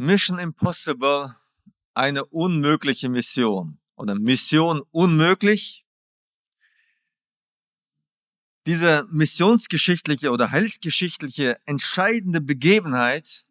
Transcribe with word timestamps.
Mission 0.00 0.38
Impossible, 0.38 1.36
eine 1.92 2.24
unmögliche 2.24 3.10
Mission 3.10 3.78
oder 3.96 4.14
Mission 4.14 4.80
unmöglich. 4.92 5.84
Diese 8.64 9.06
missionsgeschichtliche 9.10 10.30
oder 10.30 10.52
heilsgeschichtliche 10.52 11.60
entscheidende 11.66 12.40
Begebenheit 12.40 13.44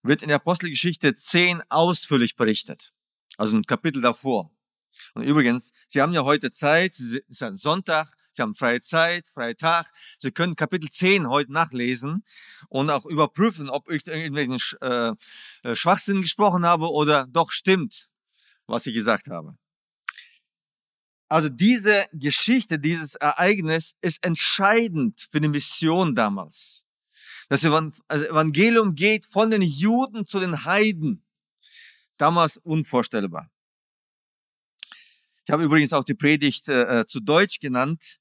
wird 0.00 0.22
in 0.22 0.28
der 0.28 0.36
Apostelgeschichte 0.36 1.14
10 1.14 1.60
ausführlich 1.68 2.36
berichtet. 2.36 2.94
Also 3.36 3.58
ein 3.58 3.64
Kapitel 3.64 4.00
davor. 4.00 4.55
Und 5.14 5.22
übrigens, 5.24 5.72
Sie 5.88 6.00
haben 6.00 6.12
ja 6.12 6.24
heute 6.24 6.50
Zeit, 6.50 6.92
es 6.92 7.18
ist 7.28 7.42
ein 7.42 7.56
Sonntag, 7.56 8.08
Sie 8.36 8.42
haben 8.42 8.54
freie 8.54 8.80
Zeit, 8.80 9.28
freie 9.28 9.56
Tag. 9.56 9.90
Sie 10.18 10.30
können 10.30 10.56
Kapitel 10.56 10.90
10 10.90 11.28
heute 11.28 11.52
nachlesen 11.52 12.22
und 12.68 12.90
auch 12.90 13.06
überprüfen, 13.06 13.70
ob 13.70 13.90
ich 13.90 14.06
irgendwelchen 14.06 14.58
äh, 14.82 15.12
äh, 15.62 15.74
Schwachsinn 15.74 16.20
gesprochen 16.20 16.66
habe 16.66 16.90
oder 16.90 17.26
doch 17.26 17.50
stimmt, 17.50 18.08
was 18.66 18.86
ich 18.86 18.94
gesagt 18.94 19.28
habe. 19.28 19.56
Also 21.28 21.48
diese 21.48 22.06
Geschichte, 22.12 22.78
dieses 22.78 23.16
Ereignis 23.16 23.96
ist 24.00 24.22
entscheidend 24.24 25.26
für 25.30 25.40
die 25.40 25.48
Mission 25.48 26.14
damals. 26.14 26.84
Das 27.48 27.64
also 27.64 27.90
Evangelium 28.08 28.94
geht 28.94 29.24
von 29.24 29.50
den 29.50 29.62
Juden 29.62 30.26
zu 30.26 30.40
den 30.40 30.64
Heiden. 30.64 31.24
Damals 32.16 32.58
unvorstellbar. 32.58 33.50
Ich 35.46 35.52
habe 35.52 35.62
übrigens 35.62 35.92
auch 35.92 36.02
die 36.02 36.14
Predigt 36.14 36.68
äh, 36.68 37.02
äh, 37.02 37.06
zu 37.06 37.20
Deutsch 37.20 37.60
genannt. 37.60 38.18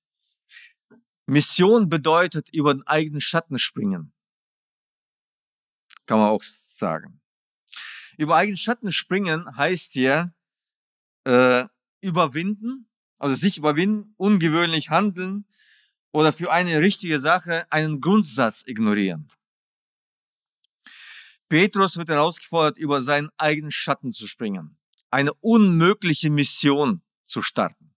Mission 1.26 1.90
bedeutet 1.90 2.50
über 2.54 2.72
den 2.72 2.86
eigenen 2.86 3.20
Schatten 3.20 3.58
springen. 3.58 4.14
Kann 6.06 6.20
man 6.20 6.30
auch 6.30 6.44
sagen. 6.44 7.20
Über 8.20 8.36
eigenen 8.36 8.58
Schatten 8.58 8.92
springen 8.92 9.58
heißt 9.58 9.94
hier 9.94 10.36
äh, 11.24 11.66
überwinden, 12.00 12.88
also 13.18 13.36
sich 13.36 13.58
überwinden, 13.58 14.14
ungewöhnlich 14.18 14.92
handeln 14.92 15.48
oder 16.12 16.32
für 16.32 16.52
eine 16.52 16.80
richtige 16.80 17.20
Sache 17.20 17.66
einen 17.72 18.02
Grundsatz 18.02 18.64
ignorieren. 18.68 19.30
Petrus 21.50 21.98
wird 21.98 22.10
herausgefordert, 22.10 22.78
über 22.78 23.02
seinen 23.02 23.32
eigenen 23.38 23.72
Schatten 23.72 24.14
zu 24.14 24.28
springen, 24.28 24.78
eine 25.10 25.34
unmögliche 25.34 26.30
Mission 26.30 27.02
zu 27.26 27.42
starten. 27.42 27.94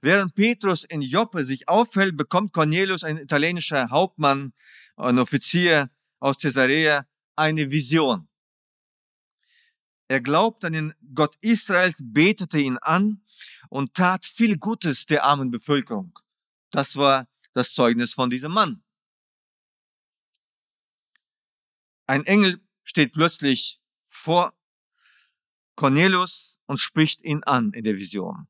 Während 0.00 0.34
Petrus 0.34 0.84
in 0.84 1.00
Joppe 1.00 1.44
sich 1.44 1.68
auffällt, 1.68 2.16
bekommt 2.16 2.52
Cornelius, 2.52 3.04
ein 3.04 3.18
italienischer 3.18 3.88
Hauptmann, 3.90 4.52
ein 4.96 5.18
Offizier 5.18 5.90
aus 6.18 6.40
Caesarea, 6.40 7.06
eine 7.36 7.70
Vision. 7.70 8.28
Er 10.08 10.20
glaubt 10.20 10.64
an 10.64 10.72
den 10.72 10.94
Gott 11.14 11.36
Israels, 11.40 11.96
betete 12.00 12.58
ihn 12.58 12.78
an 12.78 13.24
und 13.70 13.94
tat 13.94 14.26
viel 14.26 14.58
Gutes 14.58 15.06
der 15.06 15.24
armen 15.24 15.50
Bevölkerung. 15.50 16.18
Das 16.70 16.96
war 16.96 17.28
das 17.54 17.72
Zeugnis 17.72 18.12
von 18.12 18.28
diesem 18.28 18.52
Mann. 18.52 18.82
Ein 22.06 22.26
Engel 22.26 22.60
steht 22.82 23.12
plötzlich 23.12 23.80
vor 24.04 24.52
Cornelius 25.76 26.51
und 26.66 26.78
spricht 26.78 27.22
ihn 27.22 27.42
an 27.44 27.72
in 27.72 27.84
der 27.84 27.96
Vision. 27.96 28.48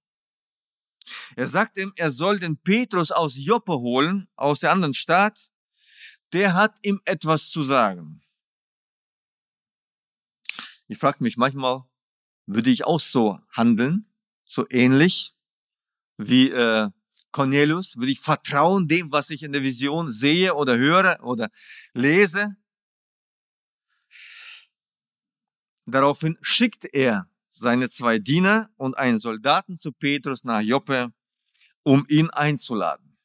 Er 1.36 1.46
sagt 1.46 1.76
ihm, 1.76 1.92
er 1.96 2.10
soll 2.10 2.38
den 2.38 2.56
Petrus 2.56 3.10
aus 3.10 3.34
Joppe 3.36 3.72
holen, 3.72 4.28
aus 4.36 4.60
der 4.60 4.72
anderen 4.72 4.94
Stadt. 4.94 5.50
Der 6.32 6.54
hat 6.54 6.78
ihm 6.82 7.00
etwas 7.04 7.50
zu 7.50 7.62
sagen. 7.62 8.22
Ich 10.88 10.98
frage 10.98 11.22
mich 11.22 11.36
manchmal, 11.36 11.84
würde 12.46 12.70
ich 12.70 12.84
auch 12.84 13.00
so 13.00 13.38
handeln, 13.50 14.06
so 14.44 14.66
ähnlich 14.68 15.34
wie 16.18 16.50
äh, 16.50 16.90
Cornelius? 17.30 17.96
Würde 17.96 18.12
ich 18.12 18.20
vertrauen 18.20 18.88
dem, 18.88 19.10
was 19.10 19.30
ich 19.30 19.42
in 19.42 19.52
der 19.52 19.62
Vision 19.62 20.10
sehe 20.10 20.54
oder 20.54 20.76
höre 20.76 21.18
oder 21.22 21.50
lese? 21.94 22.56
Daraufhin 25.86 26.38
schickt 26.42 26.84
er 26.92 27.28
seine 27.62 27.88
zwei 27.88 28.18
Diener 28.18 28.68
und 28.76 28.98
einen 28.98 29.20
Soldaten 29.20 29.78
zu 29.78 29.92
Petrus 29.92 30.44
nach 30.44 30.60
Joppe, 30.60 31.12
um 31.84 32.04
ihn 32.08 32.28
einzuladen. 32.30 33.16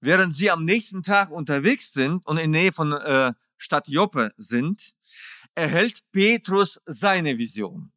Während 0.00 0.34
sie 0.34 0.50
am 0.50 0.64
nächsten 0.64 1.02
Tag 1.02 1.30
unterwegs 1.30 1.92
sind 1.92 2.24
und 2.26 2.38
in 2.38 2.52
Nähe 2.52 2.72
von 2.72 2.92
äh, 2.92 3.32
Stadt 3.58 3.88
Joppe 3.88 4.32
sind, 4.38 4.94
erhält 5.54 6.00
Petrus 6.12 6.80
seine 6.86 7.36
Vision. 7.36 7.92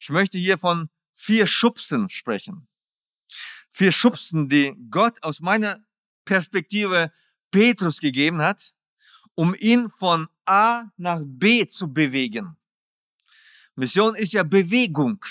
Ich 0.00 0.08
möchte 0.08 0.38
hier 0.38 0.58
von 0.58 0.88
vier 1.12 1.46
Schubsen 1.46 2.10
sprechen. 2.10 2.66
Vier 3.70 3.92
Schubsen, 3.92 4.48
die 4.48 4.74
Gott 4.90 5.22
aus 5.22 5.40
meiner 5.40 5.84
Perspektive 6.24 7.12
Petrus 7.50 8.00
gegeben 8.00 8.40
hat, 8.42 8.74
um 9.34 9.54
ihn 9.54 9.90
von 9.90 10.28
A 10.46 10.84
nach 10.96 11.20
B 11.24 11.66
zu 11.66 11.92
bewegen. 11.92 12.56
Mission 13.76 14.14
ist 14.14 14.32
ja 14.32 14.42
Bewegung. 14.42 15.24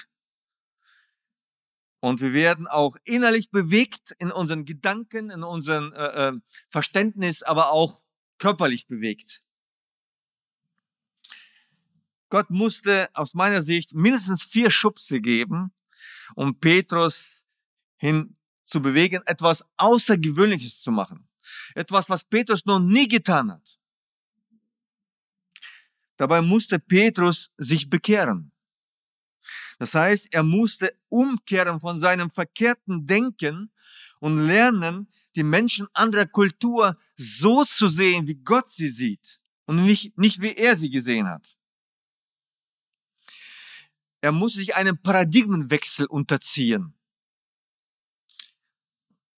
Und 1.99 2.19
wir 2.19 2.33
werden 2.33 2.67
auch 2.67 2.97
innerlich 3.05 3.49
bewegt 3.49 4.13
in 4.19 4.29
unseren 4.29 4.65
Gedanken, 4.65 5.29
in 5.29 5.43
unserem 5.43 5.93
äh, 5.93 6.27
äh, 6.27 6.33
Verständnis, 6.69 7.43
aber 7.43 7.71
auch 7.71 8.01
körperlich 8.39 8.87
bewegt. 8.87 9.41
Gott 12.27 12.49
musste 12.49 13.09
aus 13.13 13.35
meiner 13.35 13.61
Sicht 13.61 13.93
mindestens 13.93 14.43
vier 14.43 14.69
Schubse 14.69 15.21
geben, 15.21 15.71
um 16.35 16.59
Petrus 16.59 17.45
hin 17.95 18.35
zu 18.65 18.81
bewegen, 18.81 19.21
etwas 19.25 19.63
Außergewöhnliches 19.77 20.81
zu 20.81 20.91
machen. 20.91 21.29
Etwas, 21.75 22.09
was 22.09 22.23
Petrus 22.23 22.65
noch 22.65 22.79
nie 22.79 23.07
getan 23.07 23.51
hat. 23.51 23.79
Dabei 26.23 26.41
musste 26.41 26.79
Petrus 26.79 27.51
sich 27.57 27.89
bekehren. 27.89 28.53
Das 29.77 29.93
heißt, 29.93 30.33
er 30.33 30.41
musste 30.41 30.97
umkehren 31.09 31.81
von 31.81 31.99
seinem 31.99 32.29
verkehrten 32.31 33.05
Denken 33.05 33.73
und 34.21 34.47
lernen, 34.47 35.11
die 35.35 35.43
Menschen 35.43 35.85
anderer 35.91 36.25
Kultur 36.25 36.97
so 37.17 37.65
zu 37.65 37.89
sehen, 37.89 38.25
wie 38.25 38.35
Gott 38.35 38.69
sie 38.69 38.87
sieht 38.87 39.41
und 39.65 39.83
nicht, 39.83 40.17
nicht 40.17 40.41
wie 40.41 40.53
er 40.53 40.77
sie 40.77 40.89
gesehen 40.89 41.27
hat. 41.27 41.57
Er 44.21 44.31
muss 44.31 44.53
sich 44.53 44.75
einem 44.75 44.97
Paradigmenwechsel 44.97 46.05
unterziehen. 46.05 46.97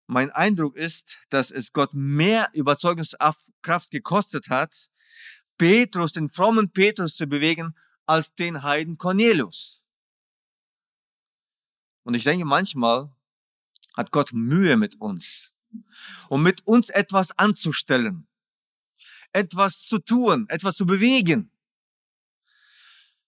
Mein 0.06 0.30
Eindruck 0.30 0.76
ist, 0.78 1.18
dass 1.32 1.50
es 1.50 1.74
Gott 1.74 1.96
mehr 1.96 2.52
Überzeugungskraft 2.54 3.90
gekostet 3.90 4.50
hat, 4.50 4.92
Petrus, 5.58 6.12
den 6.14 6.30
frommen 6.30 6.70
Petrus 6.70 7.16
zu 7.16 7.28
bewegen, 7.28 7.76
als 8.06 8.34
den 8.36 8.64
Heiden 8.64 8.98
Cornelius. 8.98 9.82
Und 12.04 12.14
ich 12.14 12.24
denke, 12.24 12.46
manchmal 12.46 13.12
hat 13.96 14.12
Gott 14.12 14.32
Mühe 14.34 14.78
mit 14.78 15.00
uns, 15.02 15.54
um 16.30 16.44
mit 16.44 16.66
uns 16.68 16.90
etwas 16.90 17.38
anzustellen, 17.38 18.28
etwas 19.32 19.84
zu 19.84 20.00
tun, 20.00 20.46
etwas 20.50 20.76
zu 20.76 20.86
bewegen. 20.86 21.52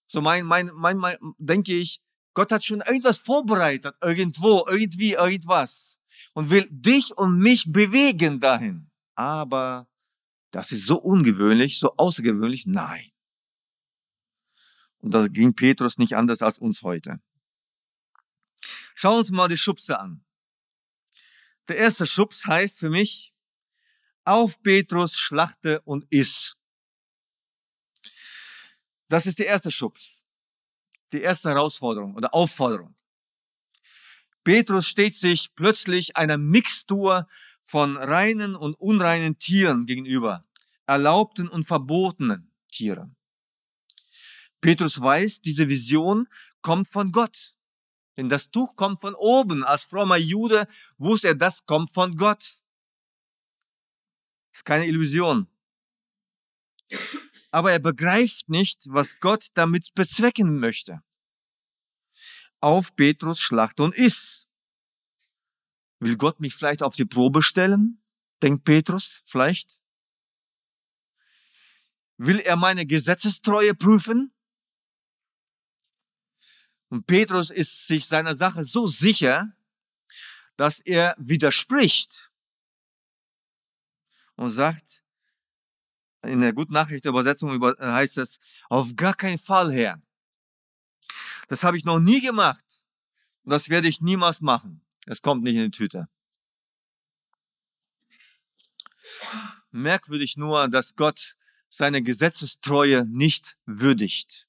So 0.07 0.21
mein, 0.21 0.45
mein, 0.45 0.71
mein, 0.73 0.97
mein, 0.97 1.17
denke 1.37 1.73
ich, 1.73 2.01
Gott 2.33 2.51
hat 2.51 2.63
schon 2.63 2.81
irgendwas 2.81 3.17
vorbereitet, 3.17 3.95
irgendwo, 4.01 4.63
irgendwie, 4.67 5.13
irgendwas 5.13 5.99
und 6.33 6.51
will 6.51 6.67
dich 6.69 7.17
und 7.17 7.39
mich 7.39 7.71
bewegen 7.71 8.39
dahin. 8.39 8.91
Aber 9.15 9.87
das 10.57 10.71
ist 10.71 10.87
so 10.87 10.97
ungewöhnlich, 10.97 11.77
so 11.77 11.95
außergewöhnlich. 11.97 12.65
Nein. 12.65 13.11
Und 14.97 15.11
das 15.11 15.31
ging 15.31 15.53
Petrus 15.53 15.99
nicht 15.99 16.15
anders 16.15 16.41
als 16.41 16.57
uns 16.57 16.81
heute. 16.81 17.21
Schauen 18.95 19.13
wir 19.13 19.19
uns 19.19 19.29
mal 19.29 19.49
die 19.49 19.57
Schubse 19.57 19.99
an. 19.99 20.25
Der 21.67 21.77
erste 21.77 22.07
Schubs 22.07 22.47
heißt 22.47 22.79
für 22.79 22.89
mich, 22.89 23.35
auf 24.23 24.59
Petrus 24.63 25.15
schlachte 25.15 25.81
und 25.81 26.07
iss. 26.09 26.55
Das 29.09 29.27
ist 29.27 29.37
der 29.37 29.45
erste 29.45 29.69
Schubs. 29.69 30.23
Die 31.13 31.21
erste 31.21 31.49
Herausforderung 31.49 32.15
oder 32.15 32.33
Aufforderung. 32.33 32.95
Petrus 34.43 34.87
steht 34.87 35.13
sich 35.13 35.53
plötzlich 35.53 36.15
einer 36.15 36.39
Mixtur 36.39 37.27
von 37.67 37.97
reinen 37.97 38.55
und 38.55 38.73
unreinen 38.75 39.37
Tieren 39.37 39.85
gegenüber, 39.85 40.46
erlaubten 40.87 41.47
und 41.47 41.65
verbotenen 41.65 42.51
Tieren. 42.71 43.15
Petrus 44.61 44.99
weiß, 44.99 45.41
diese 45.41 45.67
Vision 45.67 46.27
kommt 46.61 46.89
von 46.89 47.11
Gott. 47.11 47.55
Denn 48.17 48.29
das 48.29 48.49
Tuch 48.49 48.75
kommt 48.75 48.99
von 48.99 49.13
oben. 49.13 49.63
Als 49.63 49.83
frommer 49.83 50.17
Jude 50.17 50.67
wusste 50.97 51.29
er, 51.29 51.35
das 51.35 51.65
kommt 51.65 51.93
von 51.93 52.15
Gott. 52.17 52.57
Ist 54.51 54.65
keine 54.65 54.87
Illusion. 54.87 55.47
aber 57.51 57.71
er 57.71 57.79
begreift 57.79 58.49
nicht, 58.49 58.85
was 58.87 59.19
Gott 59.19 59.47
damit 59.53 59.93
bezwecken 59.93 60.59
möchte. 60.59 61.01
Auf 62.59 62.95
Petrus 62.95 63.39
Schlacht 63.39 63.79
und 63.79 63.95
Iss. 63.95 64.47
Will 65.99 66.17
Gott 66.17 66.39
mich 66.39 66.55
vielleicht 66.55 66.81
auf 66.81 66.95
die 66.95 67.05
Probe 67.05 67.43
stellen? 67.43 68.01
Denkt 68.41 68.63
Petrus 68.65 69.21
vielleicht. 69.25 69.79
Will 72.17 72.39
er 72.39 72.55
meine 72.55 72.85
Gesetzestreue 72.85 73.75
prüfen? 73.75 74.33
Und 76.89 77.05
Petrus 77.05 77.51
ist 77.51 77.87
sich 77.87 78.05
seiner 78.05 78.35
Sache 78.35 78.63
so 78.63 78.87
sicher, 78.87 79.53
dass 80.55 80.79
er 80.79 81.15
widerspricht 81.19 82.31
und 84.35 84.51
sagt, 84.51 85.03
in 86.23 86.41
der 86.41 86.53
Guten 86.53 86.73
Nachricht 86.73 87.05
Übersetzung 87.05 87.61
heißt 87.79 88.17
es, 88.17 88.39
auf 88.69 88.95
gar 88.95 89.13
keinen 89.13 89.37
Fall, 89.37 89.71
Herr. 89.71 90.01
Das 91.47 91.63
habe 91.63 91.77
ich 91.77 91.85
noch 91.85 91.99
nie 91.99 92.21
gemacht 92.21 92.65
und 93.43 93.51
das 93.51 93.69
werde 93.69 93.87
ich 93.87 94.01
niemals 94.01 94.41
machen. 94.41 94.81
Es 95.05 95.21
kommt 95.21 95.43
nicht 95.43 95.55
in 95.55 95.71
die 95.71 95.77
Tüte. 95.77 96.09
Merkwürdig 99.71 100.37
nur, 100.37 100.67
dass 100.67 100.95
Gott 100.95 101.35
seine 101.77 102.01
Gesetzestreue 102.01 103.05
nicht 103.05 103.55
würdigt, 103.67 104.47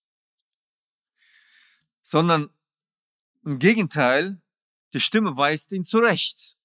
sondern 2.00 2.48
im 3.44 3.58
Gegenteil, 3.58 4.40
die 4.94 5.00
Stimme 5.00 5.36
weist 5.36 5.72
ihn 5.72 5.84
zurecht. 5.84 6.56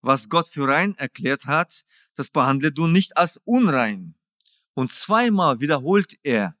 Was 0.00 0.28
Gott 0.28 0.48
für 0.48 0.66
rein 0.66 0.96
erklärt 0.96 1.46
hat, 1.46 1.84
das 2.16 2.30
behandle 2.30 2.72
du 2.72 2.88
nicht 2.88 3.16
als 3.16 3.40
unrein. 3.44 4.16
Und 4.74 4.92
zweimal 4.92 5.60
wiederholt 5.60 6.18
er 6.24 6.56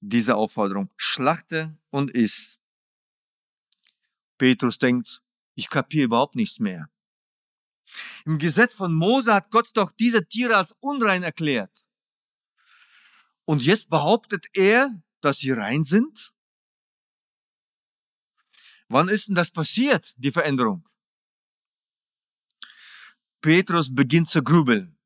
diese 0.00 0.36
Aufforderung, 0.36 0.90
schlachte 0.96 1.76
und 1.90 2.12
iss. 2.12 2.58
Petrus 4.38 4.78
denkt, 4.78 5.22
ich 5.54 5.68
kapiere 5.68 6.06
überhaupt 6.06 6.34
nichts 6.34 6.60
mehr. 6.60 6.88
Im 8.24 8.38
Gesetz 8.38 8.72
von 8.72 8.94
Mose 8.94 9.34
hat 9.34 9.50
Gott 9.50 9.70
doch 9.74 9.92
diese 9.92 10.26
Tiere 10.26 10.56
als 10.56 10.72
unrein 10.80 11.22
erklärt. 11.22 11.85
Und 13.46 13.64
jetzt 13.64 13.88
behauptet 13.88 14.46
er, 14.52 15.02
dass 15.20 15.38
sie 15.38 15.52
rein 15.52 15.82
sind? 15.82 16.32
Wann 18.88 19.08
ist 19.08 19.28
denn 19.28 19.34
das 19.34 19.50
passiert, 19.50 20.12
die 20.16 20.32
Veränderung? 20.32 20.88
Petrus 23.40 23.94
beginnt 23.94 24.28
zu 24.28 24.42
grübeln. 24.42 24.98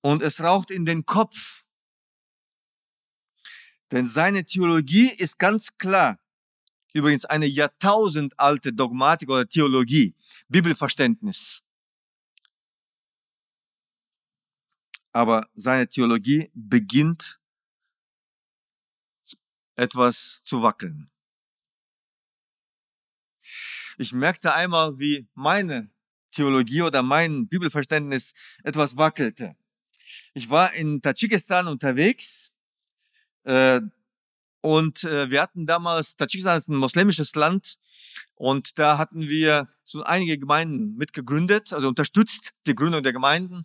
Und 0.00 0.22
es 0.22 0.40
raucht 0.40 0.70
in 0.70 0.84
den 0.84 1.04
Kopf. 1.04 1.64
Denn 3.90 4.06
seine 4.06 4.44
Theologie 4.44 5.10
ist 5.10 5.38
ganz 5.38 5.76
klar. 5.76 6.18
Übrigens 6.94 7.24
eine 7.24 7.46
jahrtausendalte 7.46 8.72
Dogmatik 8.72 9.28
oder 9.28 9.48
Theologie, 9.48 10.14
Bibelverständnis. 10.48 11.63
Aber 15.14 15.48
seine 15.54 15.88
Theologie 15.88 16.50
beginnt 16.54 17.38
etwas 19.76 20.42
zu 20.44 20.60
wackeln. 20.60 21.08
Ich 23.96 24.12
merkte 24.12 24.54
einmal, 24.54 24.98
wie 24.98 25.28
meine 25.34 25.88
Theologie 26.32 26.82
oder 26.82 27.04
mein 27.04 27.46
Bibelverständnis 27.46 28.34
etwas 28.64 28.96
wackelte. 28.96 29.54
Ich 30.32 30.50
war 30.50 30.74
in 30.74 31.00
Tadschikistan 31.00 31.68
unterwegs 31.68 32.50
äh, 33.44 33.80
und 34.62 35.04
äh, 35.04 35.30
wir 35.30 35.42
hatten 35.42 35.64
damals, 35.64 36.16
Tadschikistan 36.16 36.58
ist 36.58 36.68
ein 36.68 36.74
muslimisches 36.74 37.36
Land 37.36 37.78
und 38.34 38.80
da 38.80 38.98
hatten 38.98 39.28
wir 39.28 39.68
so 39.84 40.02
einige 40.02 40.38
Gemeinden 40.38 40.96
mitgegründet, 40.96 41.72
also 41.72 41.86
unterstützt 41.86 42.52
die 42.66 42.74
Gründung 42.74 43.04
der 43.04 43.12
Gemeinden 43.12 43.64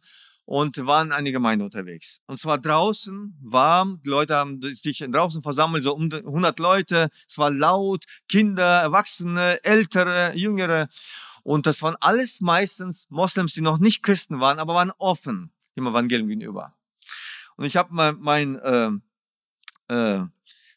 und 0.49 0.83
waren 0.87 1.11
eine 1.11 1.31
Gemeinde 1.31 1.63
unterwegs. 1.63 2.21
Und 2.25 2.39
zwar 2.39 2.57
draußen, 2.57 3.37
warm, 3.39 4.01
die 4.03 4.09
Leute 4.09 4.33
haben 4.35 4.59
sich 4.63 4.97
draußen 4.97 5.43
versammelt, 5.43 5.83
so 5.83 5.93
um 5.93 6.11
100 6.11 6.57
Leute, 6.57 7.11
es 7.27 7.37
war 7.37 7.51
laut, 7.51 8.05
Kinder, 8.27 8.81
Erwachsene, 8.81 9.63
Ältere, 9.63 10.33
Jüngere. 10.35 10.89
Und 11.43 11.67
das 11.67 11.83
waren 11.83 11.97
alles 11.99 12.41
meistens 12.41 13.05
Moslems, 13.11 13.53
die 13.53 13.61
noch 13.61 13.77
nicht 13.77 14.01
Christen 14.01 14.39
waren, 14.39 14.57
aber 14.57 14.73
waren 14.73 14.91
offen 14.97 15.53
dem 15.75 15.85
Evangelium 15.85 16.27
gegenüber. 16.27 16.73
Und 17.55 17.65
ich 17.65 17.77
habe 17.77 17.93
mein, 17.93 18.17
mein, 18.19 18.55
äh, 18.55 18.89
äh, 19.93 20.25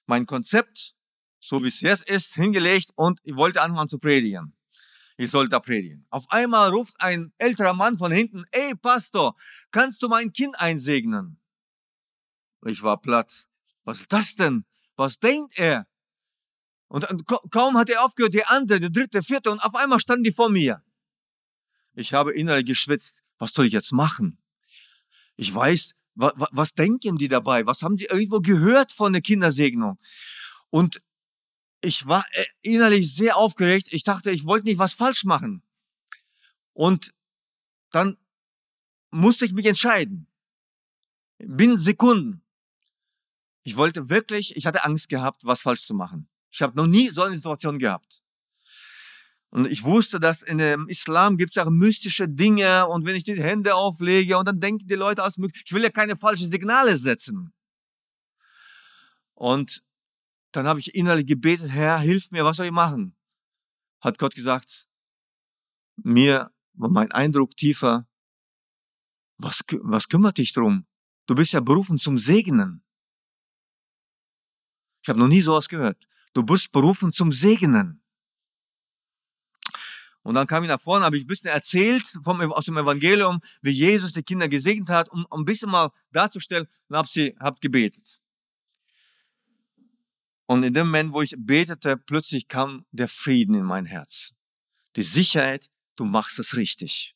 mein 0.05 0.27
Konzept, 0.27 0.95
so 1.41 1.65
wie 1.65 1.69
es 1.69 1.81
jetzt 1.81 2.11
ist, 2.11 2.35
hingelegt 2.35 2.91
und 2.95 3.21
ich 3.25 3.37
wollte 3.39 3.63
anfangen 3.63 3.89
zu 3.89 3.99
predigen 3.99 4.53
ich 5.23 5.31
soll 5.31 5.49
da 5.49 5.61
predigen. 5.61 6.05
Auf 6.11 6.31
einmal 6.31 6.71
ruft 6.71 6.95
ein 6.99 7.33
älterer 7.39 7.75
Mann 7.75 7.99
von 7.99 8.11
hinten, 8.13 8.45
ey 8.51 8.75
Pastor, 8.75 9.37
kannst 9.71 10.03
du 10.03 10.09
mein 10.09 10.33
Kind 10.33 10.59
einsegnen? 10.59 11.41
Ich 12.67 12.83
war 12.83 13.01
platt. 13.01 13.49
Was 13.85 14.01
ist 14.01 14.13
das 14.13 14.37
denn? 14.37 14.65
Was 14.97 15.19
denkt 15.19 15.59
er? 15.59 15.87
Und 16.89 17.07
kaum 17.51 17.79
hat 17.79 17.89
er 17.89 18.05
aufgehört, 18.05 18.35
der 18.35 18.51
andere, 18.51 18.79
der 18.79 18.91
dritte, 18.91 19.23
vierte, 19.23 19.51
und 19.51 19.61
auf 19.61 19.75
einmal 19.75 19.99
standen 19.99 20.25
die 20.25 20.33
vor 20.33 20.51
mir. 20.51 20.83
Ich 21.95 22.13
habe 22.13 22.33
innerlich 22.33 22.67
geschwitzt. 22.67 23.23
Was 23.39 23.53
soll 23.53 23.67
ich 23.67 23.73
jetzt 23.73 23.93
machen? 23.93 24.39
Ich 25.37 25.53
weiß, 25.55 25.95
was, 26.15 26.33
was 26.37 26.75
denken 26.75 27.17
die 27.17 27.29
dabei? 27.29 27.67
Was 27.67 27.83
haben 27.83 27.97
die 27.97 28.05
irgendwo 28.05 28.41
gehört 28.41 28.93
von 28.93 29.13
der 29.13 29.23
Kindersegnung? 29.23 29.99
Und 30.71 31.01
ich 31.83 32.07
war 32.07 32.25
äh, 32.33 32.45
innerlich 32.63 33.15
sehr 33.15 33.37
aufgeregt. 33.37 33.89
Ich 33.91 34.05
dachte, 34.05 34.31
ich 34.31 34.45
wollte 34.45 34.67
nicht 34.67 34.79
was 34.79 34.95
falsch 34.95 35.25
machen. 35.25 35.63
Und 36.73 37.13
dann 37.91 38.17
musste 39.11 39.45
ich 39.45 39.53
mich 39.53 39.67
entscheiden. 39.67 40.27
Binnen 41.39 41.77
Sekunden. 41.77 42.43
Ich 43.65 43.77
wollte 43.77 44.09
wirklich, 44.09 44.57
ich 44.57 44.67
hatte 44.67 44.85
Angst 44.85 45.09
gehabt, 45.09 45.45
was 45.45 45.61
falsch 45.61 45.87
zu 45.87 45.95
machen. 45.95 46.29
Ich 46.51 46.63
habe 46.63 46.77
noch 46.77 46.87
nie 46.87 47.09
so 47.09 47.23
eine 47.23 47.35
Situation 47.35 47.79
gehabt. 47.79 48.23
Und 49.51 49.67
ich 49.71 49.85
wusste, 49.85 50.19
dass 50.19 50.43
in 50.43 50.59
dem 50.59 50.89
Islam 50.89 51.37
gibt 51.37 51.57
es 51.57 51.63
auch 51.63 51.69
mystische 51.69 52.27
Dinge 52.27 52.87
und 52.87 53.05
wenn 53.05 53.17
ich 53.17 53.25
die 53.25 53.41
Hände 53.41 53.75
auflege 53.75 54.39
und 54.39 54.49
dann 54.49 54.61
denken 54.61 54.87
die 54.87 54.95
Leute 54.95 55.23
aus, 55.23 55.37
ich 55.37 55.73
will 55.73 55.83
ja 55.83 55.91
keine 55.91 56.17
falschen 56.17 56.51
Signale 56.51 56.97
setzen. 56.97 57.53
Und 59.35 59.85
dann 60.53 60.67
habe 60.67 60.81
ich 60.81 60.95
innerlich 60.95 61.27
gebetet, 61.27 61.71
Herr, 61.71 61.99
hilf 61.99 62.31
mir, 62.31 62.45
was 62.45 62.57
soll 62.57 62.67
ich 62.67 62.73
machen? 62.73 63.17
Hat 64.01 64.19
Gott 64.19 64.35
gesagt, 64.35 64.89
mir 65.97 66.51
war 66.75 66.91
mein 66.91 67.11
Eindruck 67.13 67.57
tiefer, 67.57 68.07
was, 69.39 69.63
was 69.81 70.09
kümmert 70.09 70.39
dich 70.39 70.53
drum? 70.53 70.87
Du 71.27 71.35
bist 71.35 71.53
ja 71.53 71.61
berufen 71.61 71.99
zum 71.99 72.19
Segnen. 72.19 72.85
Ich 75.03 75.09
habe 75.09 75.19
noch 75.19 75.29
nie 75.29 75.41
sowas 75.41 75.69
gehört. 75.69 76.07
Du 76.33 76.43
bist 76.43 76.71
berufen 76.73 77.13
zum 77.13 77.33
Segnen. 77.33 78.03
Und 80.23 80.37
dann 80.37 80.47
kam 80.47 80.63
ich 80.63 80.69
nach 80.69 80.81
vorne, 80.81 81.05
habe 81.05 81.17
ich 81.17 81.25
ein 81.25 81.27
bisschen 81.27 81.51
erzählt 81.51 82.05
vom, 82.23 82.41
aus 82.53 82.65
dem 82.67 82.77
Evangelium, 82.77 83.41
wie 83.61 83.71
Jesus 83.71 84.13
die 84.13 84.23
Kinder 84.23 84.49
gesegnet 84.49 84.89
hat, 84.89 85.09
um, 85.09 85.27
um 85.31 85.41
ein 85.41 85.45
bisschen 85.45 85.71
mal 85.71 85.91
darzustellen 86.13 86.69
und 86.89 86.97
habe 86.97 87.09
sie 87.09 87.35
hab 87.41 87.61
gebetet. 87.61 88.22
Und 90.53 90.65
in 90.65 90.75
dem 90.75 90.89
Moment, 90.89 91.15
wo 91.15 91.23
ich 91.23 91.35
betete, 91.39 91.97
plötzlich 91.97 92.47
kam 92.47 92.85
der 92.91 93.09
Frieden 93.09 93.55
in 93.55 93.65
mein 93.65 93.87
Herz. 93.87 94.35
Die 94.97 95.03
Sicherheit, 95.03 95.71
du 95.97 96.05
machst 96.05 96.39
es 96.39 96.57
richtig. 96.57 97.15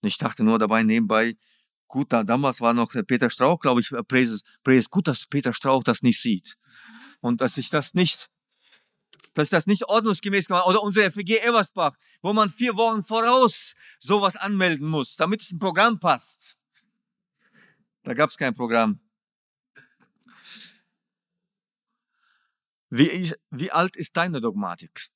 Und 0.00 0.06
ich 0.06 0.18
dachte 0.18 0.44
nur 0.44 0.60
dabei 0.60 0.84
nebenbei, 0.84 1.34
gut, 1.88 2.12
da, 2.12 2.22
damals 2.22 2.60
war 2.60 2.74
noch 2.74 2.92
Peter 3.08 3.28
Strauch, 3.28 3.58
glaube 3.58 3.80
ich, 3.80 3.90
Präse, 4.06 4.38
Präse, 4.62 4.88
gut, 4.88 5.08
dass 5.08 5.26
Peter 5.26 5.52
Strauch 5.52 5.82
das 5.82 6.02
nicht 6.02 6.20
sieht. 6.20 6.56
Und 7.22 7.40
dass 7.40 7.58
ich 7.58 7.70
das 7.70 7.92
nicht, 7.92 8.30
dass 9.34 9.46
ich 9.46 9.50
das 9.50 9.66
nicht 9.66 9.88
ordnungsgemäß 9.88 10.46
gemacht 10.46 10.66
Oder 10.66 10.80
unsere 10.80 11.10
FG 11.10 11.38
Eversbach, 11.38 11.96
wo 12.20 12.32
man 12.32 12.50
vier 12.50 12.76
Wochen 12.76 13.02
voraus 13.02 13.74
sowas 13.98 14.36
anmelden 14.36 14.86
muss, 14.86 15.16
damit 15.16 15.42
es 15.42 15.50
ein 15.50 15.58
Programm 15.58 15.98
passt. 15.98 16.56
Da 18.04 18.14
gab 18.14 18.30
es 18.30 18.36
kein 18.36 18.54
Programm. 18.54 19.00
Wie, 22.94 23.32
wie 23.50 23.70
alt 23.70 23.96
ist 23.96 24.14
deine 24.18 24.42
Dogmatik? 24.42 25.08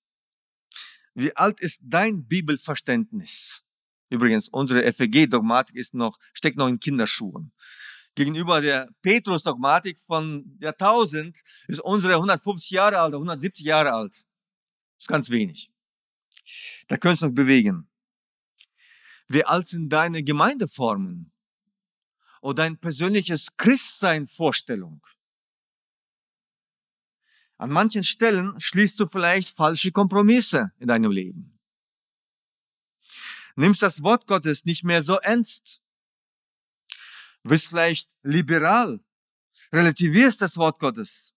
Wie 1.12 1.36
alt 1.36 1.60
ist 1.60 1.80
dein 1.82 2.26
Bibelverständnis? 2.26 3.62
Übrigens, 4.08 4.48
unsere 4.48 4.90
FEG-Dogmatik 4.90 5.76
ist 5.76 5.92
noch, 5.92 6.18
steckt 6.32 6.56
noch 6.56 6.68
in 6.68 6.80
Kinderschuhen. 6.80 7.52
Gegenüber 8.14 8.62
der 8.62 8.88
Petrus-Dogmatik 9.02 10.00
von 10.00 10.56
Jahrtausend 10.58 11.42
ist 11.68 11.80
unsere 11.80 12.14
150 12.14 12.70
Jahre 12.70 12.98
alt, 12.98 13.12
170 13.12 13.62
Jahre 13.62 13.92
alt. 13.92 14.14
Das 14.14 14.24
ist 15.00 15.08
ganz 15.08 15.28
wenig. 15.28 15.70
Da 16.88 16.96
können 16.96 17.12
uns 17.12 17.20
noch 17.20 17.30
bewegen. 17.30 17.90
Wie 19.28 19.44
alt 19.44 19.68
sind 19.68 19.90
deine 19.90 20.22
Gemeindeformen? 20.22 21.30
oder 22.46 22.62
dein 22.62 22.78
persönliches 22.78 23.56
Christsein-Vorstellung. 23.56 25.04
An 27.58 27.70
manchen 27.70 28.04
Stellen 28.04 28.60
schließt 28.60 29.00
du 29.00 29.06
vielleicht 29.06 29.54
falsche 29.56 29.90
Kompromisse 29.90 30.72
in 30.78 30.88
deinem 30.88 31.10
Leben. 31.10 31.58
Nimmst 33.56 33.80
das 33.80 34.02
Wort 34.02 34.26
Gottes 34.26 34.66
nicht 34.66 34.84
mehr 34.84 35.00
so 35.00 35.16
ernst. 35.16 35.80
Bist 37.42 37.68
vielleicht 37.68 38.10
liberal. 38.22 39.00
Relativierst 39.72 40.42
das 40.42 40.58
Wort 40.58 40.78
Gottes. 40.78 41.32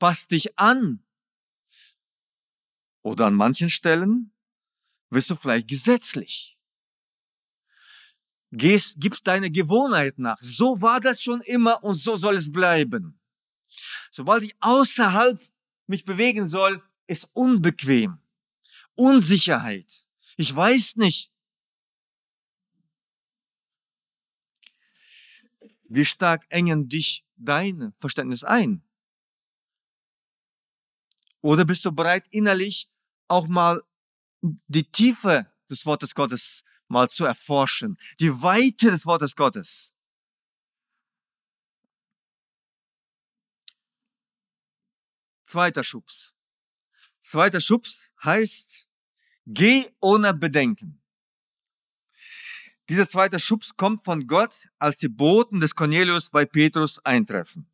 Passt 0.00 0.32
dich 0.32 0.58
an. 0.58 1.04
Oder 3.02 3.26
an 3.26 3.34
manchen 3.34 3.70
Stellen 3.70 4.32
wirst 5.10 5.30
du 5.30 5.36
vielleicht 5.36 5.68
gesetzlich. 5.68 6.58
Gehst, 8.50 9.00
gibst 9.00 9.26
deine 9.26 9.50
Gewohnheit 9.50 10.18
nach. 10.18 10.38
So 10.40 10.80
war 10.82 11.00
das 11.00 11.22
schon 11.22 11.40
immer 11.42 11.82
und 11.84 11.94
so 11.94 12.16
soll 12.16 12.36
es 12.36 12.50
bleiben. 12.50 13.21
Sobald 14.10 14.42
ich 14.42 14.54
außerhalb 14.60 15.40
mich 15.86 16.04
bewegen 16.04 16.48
soll, 16.48 16.82
ist 17.06 17.28
unbequem. 17.32 18.18
Unsicherheit. 18.94 20.06
Ich 20.36 20.54
weiß 20.54 20.96
nicht. 20.96 21.30
Wie 25.84 26.04
stark 26.04 26.46
engen 26.48 26.88
dich 26.88 27.24
dein 27.36 27.92
Verständnis 27.98 28.44
ein? 28.44 28.82
Oder 31.42 31.64
bist 31.64 31.84
du 31.84 31.92
bereit, 31.92 32.26
innerlich 32.30 32.88
auch 33.28 33.48
mal 33.48 33.82
die 34.40 34.84
Tiefe 34.84 35.52
des 35.68 35.84
Wortes 35.84 36.14
Gottes 36.14 36.64
mal 36.88 37.08
zu 37.08 37.24
erforschen, 37.24 37.98
die 38.20 38.30
Weite 38.42 38.90
des 38.90 39.04
Wortes 39.06 39.34
Gottes? 39.34 39.91
Zweiter 45.52 45.84
Schubs. 45.84 46.34
Zweiter 47.20 47.60
Schubs 47.60 48.14
heißt, 48.24 48.88
geh 49.44 49.86
ohne 50.00 50.32
Bedenken. 50.32 51.02
Dieser 52.88 53.06
zweite 53.06 53.38
Schubs 53.38 53.76
kommt 53.76 54.02
von 54.02 54.26
Gott, 54.26 54.70
als 54.78 54.96
die 54.96 55.10
Boten 55.10 55.60
des 55.60 55.74
Cornelius 55.74 56.30
bei 56.30 56.46
Petrus 56.46 57.04
eintreffen. 57.04 57.70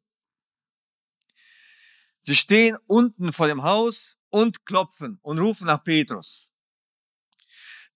Sie 2.25 2.35
stehen 2.35 2.76
unten 2.88 3.32
vor 3.32 3.47
dem 3.47 3.62
Haus 3.62 4.18
und 4.30 4.66
klopfen 4.66 5.20
und 5.23 5.38
rufen 5.38 5.68
nach 5.68 5.85
Petrus. 5.85 6.50